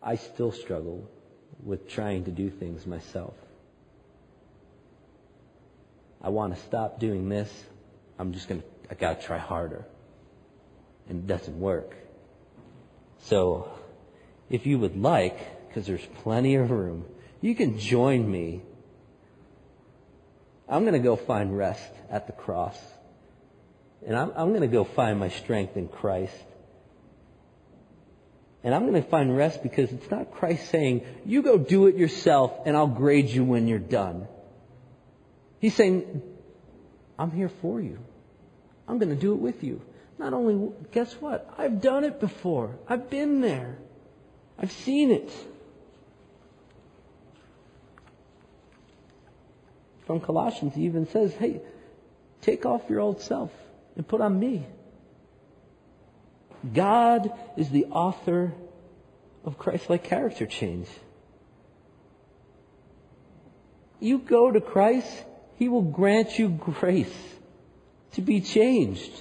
I 0.01 0.15
still 0.15 0.51
struggle 0.51 1.09
with 1.63 1.89
trying 1.89 2.25
to 2.25 2.31
do 2.31 2.49
things 2.49 2.85
myself. 2.85 3.33
I 6.21 6.29
want 6.29 6.55
to 6.55 6.61
stop 6.63 6.99
doing 6.99 7.29
this. 7.29 7.51
I'm 8.17 8.33
just 8.33 8.49
going 8.49 8.61
to, 8.61 8.67
I 8.91 8.95
got 8.95 9.21
to 9.21 9.25
try 9.25 9.37
harder. 9.37 9.85
And 11.07 11.19
it 11.19 11.27
doesn't 11.27 11.59
work. 11.59 11.95
So, 13.23 13.71
if 14.49 14.65
you 14.65 14.79
would 14.79 14.97
like, 14.97 15.67
because 15.67 15.85
there's 15.87 16.05
plenty 16.23 16.55
of 16.55 16.71
room, 16.71 17.05
you 17.41 17.55
can 17.55 17.79
join 17.79 18.29
me. 18.29 18.61
I'm 20.67 20.83
going 20.83 20.93
to 20.93 20.99
go 20.99 21.15
find 21.15 21.57
rest 21.57 21.89
at 22.09 22.27
the 22.27 22.33
cross. 22.33 22.77
And 24.05 24.15
I'm, 24.15 24.31
I'm 24.35 24.49
going 24.49 24.61
to 24.61 24.67
go 24.67 24.83
find 24.83 25.19
my 25.19 25.29
strength 25.29 25.77
in 25.77 25.87
Christ. 25.87 26.33
And 28.63 28.75
I'm 28.75 28.87
going 28.89 29.01
to 29.01 29.09
find 29.09 29.35
rest 29.35 29.63
because 29.63 29.91
it's 29.91 30.11
not 30.11 30.31
Christ 30.31 30.69
saying, 30.69 31.05
you 31.25 31.41
go 31.41 31.57
do 31.57 31.87
it 31.87 31.95
yourself 31.95 32.53
and 32.65 32.75
I'll 32.75 32.87
grade 32.87 33.29
you 33.29 33.43
when 33.43 33.67
you're 33.67 33.79
done. 33.79 34.27
He's 35.59 35.75
saying, 35.75 36.21
I'm 37.17 37.31
here 37.31 37.49
for 37.49 37.81
you. 37.81 37.99
I'm 38.87 38.97
going 38.97 39.09
to 39.09 39.15
do 39.15 39.33
it 39.33 39.39
with 39.39 39.63
you. 39.63 39.81
Not 40.17 40.33
only, 40.33 40.71
guess 40.91 41.13
what? 41.13 41.53
I've 41.57 41.81
done 41.81 42.03
it 42.03 42.19
before. 42.19 42.77
I've 42.87 43.09
been 43.09 43.41
there. 43.41 43.77
I've 44.57 44.71
seen 44.71 45.11
it. 45.11 45.31
From 50.05 50.19
Colossians, 50.19 50.73
he 50.75 50.85
even 50.85 51.07
says, 51.07 51.33
hey, 51.35 51.61
take 52.41 52.65
off 52.65 52.89
your 52.89 52.99
old 52.99 53.21
self 53.21 53.51
and 53.95 54.07
put 54.07 54.21
on 54.21 54.39
me. 54.39 54.65
God 56.73 57.31
is 57.55 57.69
the 57.69 57.85
author 57.85 58.53
of 59.45 59.57
Christ-like 59.57 60.03
character 60.03 60.45
change. 60.45 60.87
You 63.99 64.17
go 64.17 64.51
to 64.51 64.59
Christ, 64.59 65.13
He 65.59 65.67
will 65.67 65.81
grant 65.81 66.39
you 66.39 66.47
grace 66.47 67.13
to 68.13 68.21
be 68.21 68.39
changed. 68.39 69.11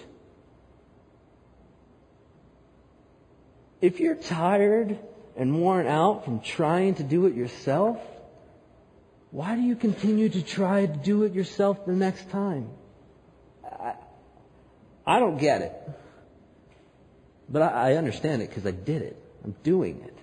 If 3.80 3.99
you're 3.99 4.14
tired 4.14 5.01
and 5.36 5.61
worn 5.61 5.89
out 5.89 6.24
from 6.24 6.39
trying 6.39 6.95
to 6.95 7.03
do 7.03 7.26
it 7.26 7.34
yourself, 7.34 7.99
why 9.32 9.57
do 9.57 9.62
you 9.62 9.74
continue 9.74 10.28
to 10.28 10.41
try 10.41 10.86
to 10.86 10.97
do 10.97 11.24
it 11.24 11.34
yourself 11.34 11.84
the 11.84 11.93
next 11.93 12.30
time? 12.30 12.70
I, 13.64 13.95
I 15.05 15.18
don't 15.18 15.39
get 15.39 15.62
it. 15.62 15.91
But 17.49 17.62
I, 17.62 17.91
I 17.91 17.95
understand 17.97 18.43
it 18.43 18.49
because 18.49 18.64
I 18.64 18.70
did 18.70 19.03
it. 19.03 19.20
I'm 19.45 19.57
doing 19.64 20.03
it. 20.05 20.16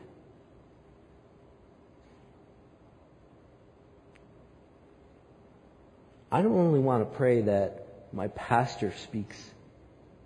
I 6.35 6.41
don't 6.41 6.57
only 6.57 6.81
want 6.81 7.09
to 7.09 7.17
pray 7.17 7.43
that 7.43 7.87
my 8.11 8.27
pastor 8.27 8.91
speaks 9.03 9.37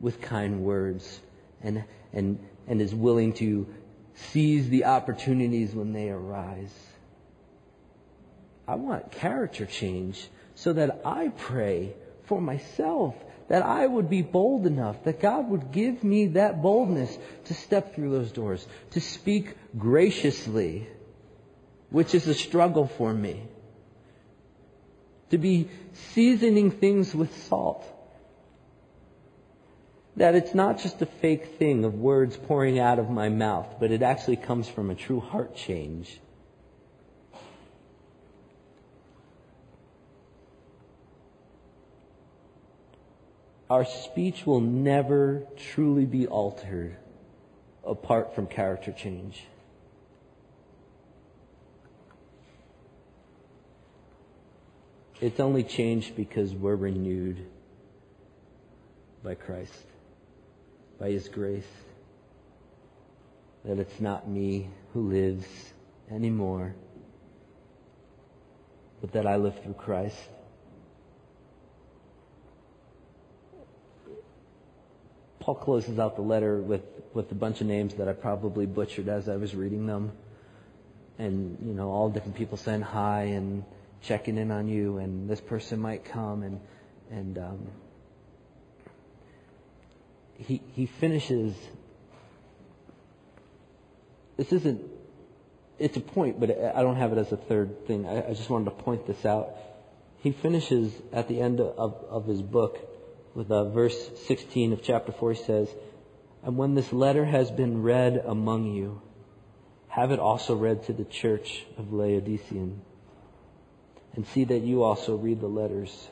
with 0.02 0.20
kind 0.20 0.64
words 0.64 1.20
and, 1.62 1.84
and, 2.12 2.40
and 2.68 2.82
is 2.82 2.96
willing 2.96 3.34
to 3.34 3.68
seize 4.16 4.70
the 4.70 4.86
opportunities 4.86 5.76
when 5.76 5.94
they 5.94 6.10
arise. 6.10 6.74
I 8.68 8.74
want 8.74 9.12
character 9.12 9.68
change 9.68 10.28
so 10.56 10.74
that 10.74 11.02
I 11.06 11.28
pray 11.28 11.94
for 12.24 12.42
myself 12.42 13.14
that 13.48 13.62
I 13.62 13.86
would 13.86 14.10
be 14.10 14.24
bold 14.24 14.66
enough, 14.66 15.04
that 15.04 15.20
God 15.20 15.48
would 15.52 15.72
give 15.72 16.04
me 16.04 16.30
that 16.30 16.64
boldness 16.64 17.16
to 17.46 17.54
step 17.54 17.94
through 17.94 18.10
those 18.10 18.32
doors, 18.32 18.66
to 18.94 19.00
speak 19.00 19.56
graciously, 19.78 20.88
which 21.92 22.16
is 22.16 22.28
a 22.28 22.34
struggle 22.34 22.88
for 22.88 23.14
me, 23.14 23.44
to 25.30 25.38
be 25.38 25.70
seasoning 26.14 26.72
things 26.72 27.14
with 27.14 27.44
salt. 27.44 27.86
That 30.16 30.36
it's 30.36 30.54
not 30.54 30.80
just 30.80 31.02
a 31.02 31.06
fake 31.06 31.58
thing 31.58 31.86
of 31.86 31.96
words 31.96 32.36
pouring 32.36 32.80
out 32.80 33.00
of 33.00 33.10
my 33.10 33.30
mouth, 33.30 33.76
but 33.80 33.92
it 33.92 34.02
actually 34.02 34.38
comes 34.38 34.68
from 34.68 34.90
a 34.90 34.96
true 34.96 35.20
heart 35.20 35.56
change. 35.56 36.20
Our 43.70 43.86
speech 43.86 44.48
will 44.48 44.62
never 44.62 45.44
truly 45.56 46.06
be 46.06 46.26
altered 46.26 46.98
apart 47.86 48.34
from 48.34 48.48
character 48.48 48.92
change. 48.92 49.44
It's 55.22 55.42
only 55.42 55.64
changed 55.64 56.16
because 56.16 56.54
we're 56.54 56.78
renewed 56.78 57.46
by 59.22 59.36
Christ, 59.36 59.74
by 60.98 61.10
His 61.10 61.28
grace. 61.28 61.68
That 63.66 63.80
it's 63.80 64.00
not 64.00 64.30
me 64.30 64.70
who 64.94 65.10
lives 65.10 65.46
anymore, 66.10 66.74
but 69.02 69.12
that 69.12 69.28
I 69.28 69.36
live 69.36 69.62
through 69.62 69.74
Christ. 69.74 70.16
Paul 75.42 75.56
closes 75.56 76.00
out 76.00 76.16
the 76.16 76.22
letter 76.22 76.62
with, 76.62 76.84
with 77.14 77.30
a 77.34 77.36
bunch 77.36 77.60
of 77.60 77.68
names 77.68 77.96
that 77.96 78.08
I 78.08 78.14
probably 78.14 78.66
butchered 78.66 79.10
as 79.10 79.28
I 79.28 79.36
was 79.36 79.54
reading 79.54 79.86
them. 79.86 80.14
And, 81.18 81.58
you 81.62 81.74
know, 81.74 81.90
all 81.90 82.10
different 82.10 82.38
people 82.38 82.58
saying 82.58 82.82
hi 82.82 83.24
and 83.24 83.66
checking 84.02 84.38
in 84.38 84.52
on 84.52 84.68
you, 84.68 84.98
and 84.98 85.30
this 85.30 85.42
person 85.42 85.80
might 85.80 86.06
come. 86.06 86.44
And, 86.44 86.60
and 87.12 87.38
um, 87.38 87.68
he, 90.38 90.62
he 90.74 90.86
finishes. 90.86 91.54
This 94.38 94.54
isn't, 94.54 94.82
it's 95.78 95.98
a 95.98 96.02
point, 96.02 96.40
but 96.40 96.50
I 96.52 96.82
don't 96.82 96.96
have 96.96 97.12
it 97.12 97.18
as 97.18 97.32
a 97.32 97.38
third 97.38 97.88
thing. 97.88 98.08
I, 98.08 98.30
I 98.30 98.34
just 98.34 98.50
wanted 98.50 98.66
to 98.66 98.72
point 98.72 99.06
this 99.06 99.26
out. 99.26 99.50
He 100.20 100.32
finishes 100.32 100.94
at 101.14 101.28
the 101.28 101.42
end 101.42 101.60
of, 101.62 102.06
of 102.10 102.26
his 102.26 102.42
book 102.42 102.78
with 103.34 103.52
uh, 103.52 103.66
verse 103.66 103.98
16 104.28 104.74
of 104.74 104.84
chapter 104.84 105.12
4, 105.12 105.34
he 105.34 105.44
says, 105.44 105.70
And 106.44 106.58
when 106.58 106.76
this 106.76 106.92
letter 106.92 107.26
has 107.26 107.52
been 107.52 107.84
read 107.84 108.22
among 108.26 108.74
you, 108.74 109.02
have 109.88 110.12
it 110.12 110.20
also 110.20 110.56
read 110.56 110.84
to 110.86 110.94
the 110.94 111.06
church 111.06 111.66
of 111.78 111.94
Laodicean. 111.94 112.82
And 114.16 114.26
see 114.28 114.44
that 114.46 114.60
you 114.60 114.84
also 114.84 115.16
read 115.16 115.40
the 115.40 115.48
letters 115.48 116.08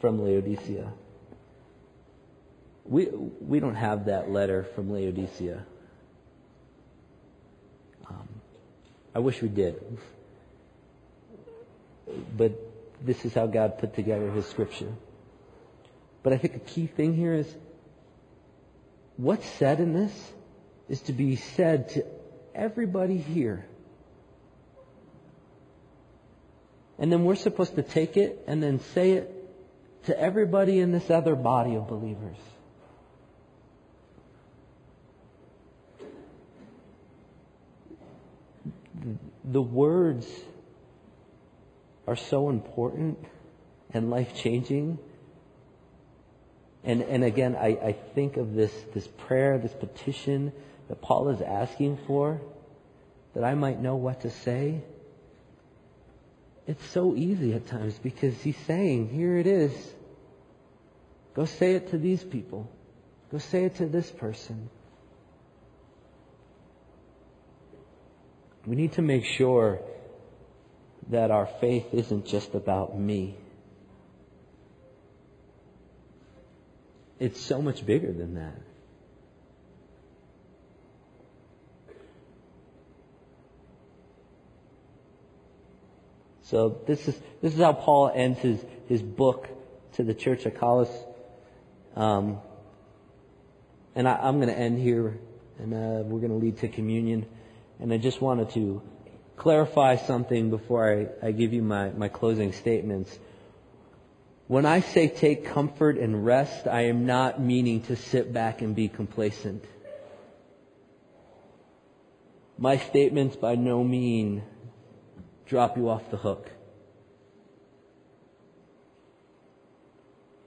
from 0.00 0.22
Laodicea. 0.22 0.92
We, 2.84 3.06
we 3.06 3.60
don't 3.60 3.74
have 3.74 4.06
that 4.06 4.30
letter 4.30 4.64
from 4.74 4.90
Laodicea. 4.90 5.64
Um, 8.08 8.28
I 9.14 9.18
wish 9.18 9.42
we 9.42 9.48
did. 9.48 9.82
But 12.36 12.52
this 13.04 13.24
is 13.24 13.34
how 13.34 13.46
God 13.46 13.78
put 13.78 13.94
together 13.94 14.30
His 14.30 14.46
scripture. 14.46 14.92
But 16.22 16.32
I 16.32 16.38
think 16.38 16.56
a 16.56 16.60
key 16.60 16.86
thing 16.86 17.14
here 17.14 17.34
is 17.34 17.54
what's 19.16 19.46
said 19.46 19.80
in 19.80 19.92
this 19.92 20.32
is 20.88 21.02
to 21.02 21.12
be 21.12 21.36
said 21.36 21.90
to 21.90 22.04
everybody 22.54 23.18
here. 23.18 23.66
And 26.98 27.12
then 27.12 27.24
we're 27.24 27.36
supposed 27.36 27.76
to 27.76 27.82
take 27.82 28.16
it 28.16 28.44
and 28.46 28.62
then 28.62 28.80
say 28.80 29.12
it 29.12 29.34
to 30.06 30.18
everybody 30.18 30.80
in 30.80 30.92
this 30.92 31.10
other 31.10 31.36
body 31.36 31.76
of 31.76 31.86
believers. 31.86 32.36
The 39.44 39.62
words 39.62 40.26
are 42.06 42.16
so 42.16 42.50
important 42.50 43.18
and 43.92 44.10
life 44.10 44.34
changing 44.34 44.98
and, 46.84 47.02
and 47.02 47.24
again, 47.24 47.56
I, 47.56 47.66
I 47.66 47.92
think 48.14 48.36
of 48.36 48.54
this, 48.54 48.72
this 48.94 49.06
prayer, 49.06 49.58
this 49.58 49.72
petition 49.72 50.52
that 50.88 51.00
Paul 51.02 51.28
is 51.28 51.40
asking 51.42 51.98
for, 52.06 52.40
that 53.34 53.44
I 53.44 53.54
might 53.54 53.80
know 53.80 53.96
what 53.96 54.22
to 54.22 54.30
say. 54.30 54.80
It's 56.68 56.84
so 56.90 57.16
easy 57.16 57.54
at 57.54 57.66
times 57.66 57.98
because 57.98 58.38
he's 58.42 58.58
saying, 58.66 59.08
here 59.08 59.38
it 59.38 59.46
is. 59.46 59.72
Go 61.34 61.46
say 61.46 61.72
it 61.76 61.90
to 61.92 61.98
these 61.98 62.22
people. 62.22 62.70
Go 63.32 63.38
say 63.38 63.64
it 63.64 63.76
to 63.76 63.86
this 63.86 64.10
person. 64.10 64.68
We 68.66 68.76
need 68.76 68.92
to 68.92 69.02
make 69.02 69.24
sure 69.24 69.80
that 71.08 71.30
our 71.30 71.46
faith 71.58 71.86
isn't 71.94 72.26
just 72.26 72.54
about 72.54 72.98
me. 72.98 73.38
It's 77.18 77.40
so 77.40 77.62
much 77.62 77.86
bigger 77.86 78.12
than 78.12 78.34
that. 78.34 78.67
So 86.50 86.80
this 86.86 87.06
is 87.06 87.14
this 87.42 87.52
is 87.52 87.60
how 87.60 87.74
Paul 87.74 88.10
ends 88.14 88.38
his 88.38 88.64
his 88.88 89.02
book 89.02 89.48
to 89.94 90.02
the 90.02 90.14
church 90.14 90.46
at 90.46 90.58
Colossus. 90.58 90.96
Um, 91.94 92.38
and 93.94 94.08
I, 94.08 94.28
am 94.28 94.36
going 94.36 94.48
to 94.48 94.58
end 94.58 94.78
here, 94.78 95.18
and 95.58 95.74
uh, 95.74 96.02
we're 96.04 96.20
going 96.20 96.30
to 96.30 96.36
lead 96.36 96.58
to 96.58 96.68
communion. 96.68 97.26
And 97.80 97.92
I 97.92 97.98
just 97.98 98.22
wanted 98.22 98.50
to 98.50 98.80
clarify 99.36 99.96
something 99.96 100.50
before 100.50 101.10
I, 101.22 101.26
I 101.26 101.32
give 101.32 101.52
you 101.52 101.62
my, 101.62 101.90
my 101.90 102.08
closing 102.08 102.52
statements. 102.52 103.16
When 104.46 104.64
I 104.64 104.80
say 104.80 105.08
take 105.08 105.46
comfort 105.46 105.98
and 105.98 106.24
rest, 106.24 106.66
I 106.66 106.82
am 106.82 107.06
not 107.06 107.40
meaning 107.40 107.82
to 107.82 107.96
sit 107.96 108.32
back 108.32 108.62
and 108.62 108.74
be 108.74 108.88
complacent. 108.88 109.64
My 112.56 112.78
statements 112.78 113.36
by 113.36 113.56
no 113.56 113.84
mean 113.84 114.42
drop 115.48 115.76
you 115.76 115.88
off 115.88 116.10
the 116.10 116.16
hook. 116.16 116.50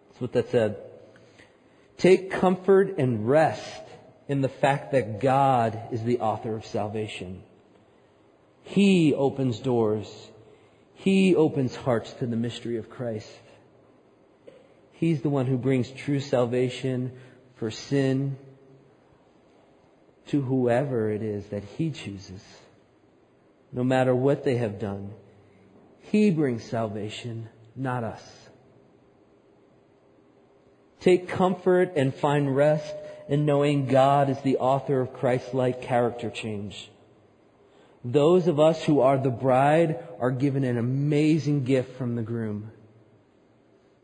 That's 0.10 0.22
what 0.22 0.34
that 0.34 0.49
said. 0.52 0.78
Take 1.97 2.32
comfort 2.32 2.97
and 2.97 3.28
rest 3.28 3.84
in 4.28 4.41
the 4.41 4.49
fact 4.49 4.91
that 4.91 5.20
God 5.20 5.80
is 5.91 6.04
the 6.04 6.20
author 6.20 6.56
of 6.56 6.66
salvation. 6.66 7.43
He 8.64 9.14
opens 9.14 9.60
doors. 9.60 10.08
He 10.93 11.36
opens 11.36 11.76
hearts 11.76 12.14
to 12.14 12.28
the 12.28 12.36
mystery 12.36 12.78
of 12.78 12.89
Christ. 12.89 13.30
He's 14.93 15.22
the 15.22 15.30
one 15.30 15.47
who 15.47 15.58
brings 15.58 15.89
true 15.89 16.20
salvation 16.20 17.12
for 17.56 17.72
sin 17.72 18.38
to 20.28 20.41
whoever 20.41 21.10
it 21.10 21.24
is 21.24 21.47
that 21.47 21.64
He 21.64 21.89
chooses. 21.89 22.43
No 23.74 23.84
matter 23.84 24.14
what 24.14 24.44
they 24.44 24.58
have 24.58 24.80
done, 24.80 25.14
He 26.02 26.30
brings 26.32 26.64
salvation, 26.64 27.50
not 27.76 28.04
us. 28.04 28.22
Take 31.00 31.30
comfort 31.30 31.94
and 31.96 32.14
find 32.14 32.56
rest 32.56 32.94
in 33.28 33.46
knowing 33.46 33.88
God 33.88 34.30
is 34.30 34.40
the 34.42 34.58
author 34.58 35.02
of 35.02 35.14
Christ-like 35.14 35.82
character 35.82 36.30
change. 36.30 36.92
Those 38.04 38.48
of 38.48 38.60
us 38.60 38.84
who 38.84 39.02
are 39.02 39.18
the 39.18 39.30
bride 39.30 40.00
are 40.20 40.32
given 40.32 40.64
an 40.64 40.78
amazing 40.78 41.64
gift 41.64 41.98
from 41.98 42.16
the 42.16 42.22
groom, 42.22 42.72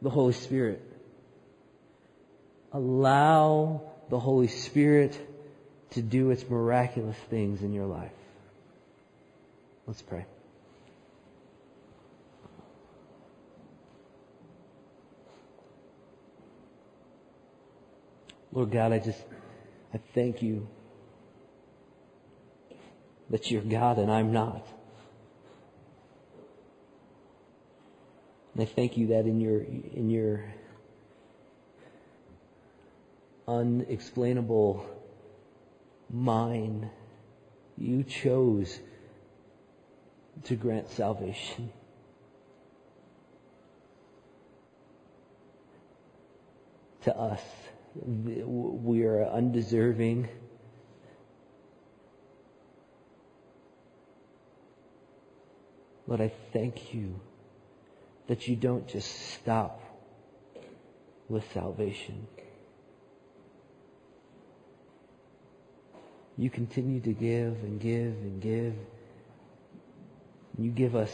the 0.02 0.10
Holy 0.10 0.34
Spirit. 0.34 0.82
Allow 2.72 3.82
the 4.10 4.20
Holy 4.20 4.48
Spirit 4.48 5.20
to 5.92 6.02
do 6.02 6.32
its 6.32 6.48
miraculous 6.50 7.18
things 7.30 7.62
in 7.62 7.74
your 7.74 7.86
life. 7.86 8.12
Let's 9.88 10.02
pray. 10.02 10.26
Lord 18.52 18.72
God, 18.72 18.92
I 18.92 19.00
just, 19.00 19.24
I 19.94 20.00
thank 20.14 20.42
you 20.42 20.68
that 23.30 23.50
you're 23.50 23.62
God 23.62 23.98
and 23.98 24.12
I'm 24.12 24.34
not. 24.34 24.68
And 28.54 28.64
I 28.64 28.66
thank 28.66 28.98
you 28.98 29.08
that 29.08 29.26
in 29.26 29.40
your, 29.40 29.62
in 29.62 30.10
your 30.10 30.44
unexplainable 33.48 34.86
mind, 36.12 36.90
you 37.78 38.04
chose 38.04 38.80
to 40.46 40.56
grant 40.56 40.90
salvation. 40.90 41.72
To 47.04 47.18
us, 47.18 47.42
we 47.96 49.04
are 49.04 49.26
undeserving. 49.26 50.28
Lord, 56.06 56.22
I 56.22 56.32
thank 56.54 56.94
you 56.94 57.20
that 58.28 58.48
you 58.48 58.56
don't 58.56 58.88
just 58.88 59.10
stop 59.32 59.82
with 61.30 61.50
salvation. 61.54 62.28
You 66.38 66.50
continue 66.50 67.00
to 67.02 67.14
give 67.14 67.64
and 67.64 67.80
give 67.80 68.14
and 68.14 68.42
give. 68.42 68.76
You 70.58 70.72
give 70.72 70.96
us 70.96 71.12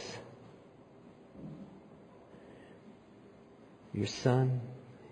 your 3.92 4.06
Son. 4.06 4.60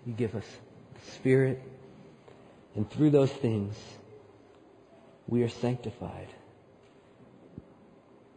You 0.05 0.13
give 0.13 0.35
us 0.35 0.45
the 0.95 1.11
Spirit. 1.11 1.61
And 2.75 2.89
through 2.89 3.11
those 3.11 3.31
things, 3.31 3.75
we 5.27 5.43
are 5.43 5.49
sanctified. 5.49 6.27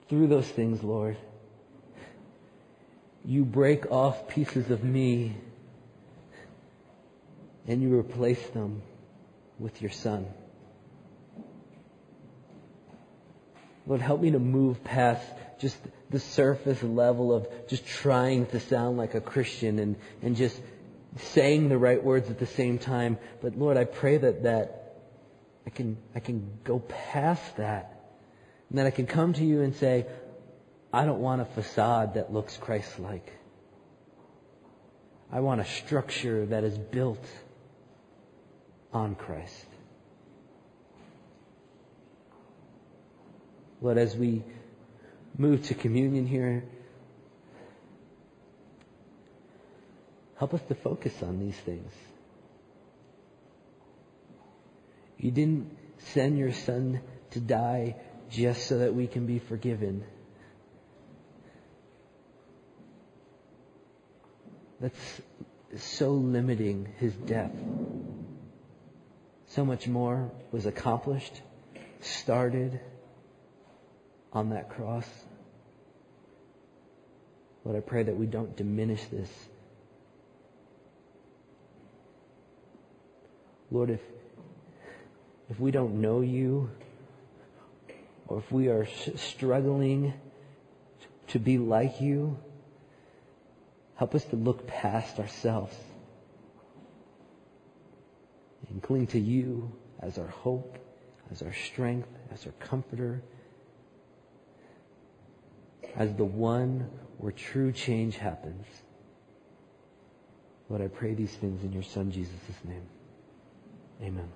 Through 0.09 0.29
those 0.29 0.47
things, 0.47 0.83
Lord, 0.83 1.17
you 3.25 3.45
break 3.45 3.91
off 3.91 4.29
pieces 4.29 4.71
of 4.71 4.85
me 4.85 5.35
and 7.67 7.83
you 7.83 7.99
replace 7.99 8.45
them 8.51 8.83
with 9.59 9.83
your 9.83 9.91
Son. 9.91 10.27
Lord, 13.87 14.01
help 14.01 14.21
me 14.21 14.33
to 14.33 14.39
move 14.39 14.83
past 14.83 15.25
just 15.59 15.77
the 16.11 16.19
surface 16.19 16.83
level 16.83 17.33
of 17.33 17.49
just 17.69 17.87
trying 17.87 18.47
to 18.47 18.61
sound 18.61 18.97
like 18.97 19.15
a 19.15 19.21
Christian 19.21 19.79
and, 19.79 19.97
and 20.23 20.37
just 20.37 20.61
saying 21.19 21.69
the 21.69 21.79
right 21.79 22.03
words 22.03 22.31
at 22.31 22.39
the 22.39 22.47
same 22.47 22.79
time. 22.79 23.19
But 23.41 23.57
Lord, 23.57 23.77
I 23.77 23.85
pray 23.85 24.17
that, 24.19 24.43
that 24.43 24.95
I 25.67 25.71
can, 25.71 25.97
I 26.15 26.21
can 26.21 26.59
go 26.65 26.81
past 26.81 27.57
that. 27.57 27.93
And 28.69 28.79
that 28.79 28.87
I 28.87 28.91
can 28.91 29.07
come 29.07 29.33
to 29.35 29.45
you 29.45 29.63
and 29.63 29.75
say, 29.75 30.07
I 30.93 31.05
don't 31.05 31.21
want 31.21 31.43
a 31.43 31.45
facade 31.45 32.15
that 32.15 32.33
looks 32.33 32.57
Christ-like. 32.57 33.33
I 35.31 35.41
want 35.41 35.61
a 35.61 35.65
structure 35.65 36.47
that 36.47 36.65
is 36.65 36.77
built 36.79 37.25
on 38.93 39.15
Christ. 39.15 39.66
Lord, 43.81 43.99
as 43.99 44.17
we 44.17 44.43
move 45.37 45.67
to 45.67 45.75
communion 45.75 46.27
here, 46.27 46.65
help 50.39 50.55
us 50.55 50.63
to 50.69 50.75
focus 50.75 51.23
on 51.23 51.39
these 51.39 51.57
things. 51.57 51.93
You 55.19 55.31
didn't 55.31 55.77
send 55.99 56.39
your 56.39 56.53
son 56.53 57.01
to 57.31 57.41
die 57.41 57.97
just 58.31 58.67
so 58.67 58.79
that 58.79 58.95
we 58.95 59.07
can 59.07 59.27
be 59.27 59.39
forgiven. 59.39 60.05
That's 64.81 65.21
so 65.79 66.13
limiting 66.13 66.89
his 66.99 67.15
death. 67.15 67.53
So 69.49 69.65
much 69.65 69.87
more 69.87 70.31
was 70.53 70.67
accomplished, 70.67 71.41
started, 72.01 72.81
on 74.37 74.51
that 74.51 74.69
cross. 74.69 75.09
Lord, 77.65 77.79
I 77.79 77.81
pray 77.81 78.03
that 78.03 78.15
we 78.15 78.27
don't 78.27 78.55
diminish 78.55 79.03
this. 79.07 79.31
Lord, 83.71 83.89
if, 83.89 84.01
if 85.49 85.59
we 85.59 85.71
don't 85.71 86.03
know 86.03 86.21
you, 86.21 86.71
or 88.29 88.39
if 88.39 88.53
we 88.53 88.69
are 88.69 88.87
struggling 89.17 90.13
to 91.29 91.39
be 91.39 91.57
like 91.57 92.03
you, 92.03 92.37
help 93.95 94.15
us 94.15 94.25
to 94.27 94.37
look 94.37 94.67
past 94.67 95.19
ourselves 95.19 95.75
and 98.69 98.83
cling 98.83 99.07
to 99.09 99.19
you 99.19 99.73
as 100.01 100.19
our 100.19 100.27
hope, 100.27 100.77
as 101.33 101.41
our 101.41 101.55
strength, 101.55 102.11
as 102.31 102.45
our 102.45 102.53
comforter, 102.61 103.23
as 105.97 106.15
the 106.15 106.25
one 106.25 106.89
where 107.19 107.33
true 107.33 107.73
change 107.73 108.17
happens. 108.17 108.67
Lord, 110.69 110.83
I 110.83 110.89
pray 110.89 111.15
these 111.15 111.33
things 111.33 111.63
in 111.65 111.73
your 111.73 111.83
Son 111.83 112.11
Jesus' 112.11 112.33
name. 112.65 112.83
Amen. 114.03 114.29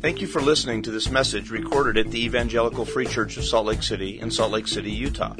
Thank 0.00 0.20
you 0.20 0.26
for 0.26 0.40
listening 0.40 0.82
to 0.82 0.90
this 0.90 1.10
message 1.10 1.50
recorded 1.50 1.96
at 1.96 2.12
the 2.12 2.24
Evangelical 2.24 2.84
Free 2.84 3.06
Church 3.06 3.36
of 3.38 3.44
Salt 3.44 3.66
Lake 3.66 3.82
City 3.82 4.20
in 4.20 4.30
Salt 4.30 4.52
Lake 4.52 4.68
City, 4.68 4.90
Utah. 4.90 5.34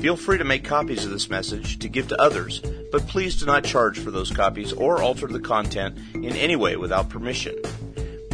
Feel 0.00 0.16
free 0.16 0.38
to 0.38 0.44
make 0.44 0.62
copies 0.62 1.04
of 1.04 1.10
this 1.10 1.28
message 1.28 1.78
to 1.80 1.88
give 1.88 2.06
to 2.08 2.22
others, 2.22 2.60
but 2.92 3.06
please 3.08 3.36
do 3.36 3.46
not 3.46 3.64
charge 3.64 3.98
for 3.98 4.12
those 4.12 4.30
copies 4.30 4.72
or 4.72 5.02
alter 5.02 5.26
the 5.26 5.40
content 5.40 5.98
in 6.14 6.36
any 6.36 6.54
way 6.54 6.76
without 6.76 7.08
permission. 7.08 7.56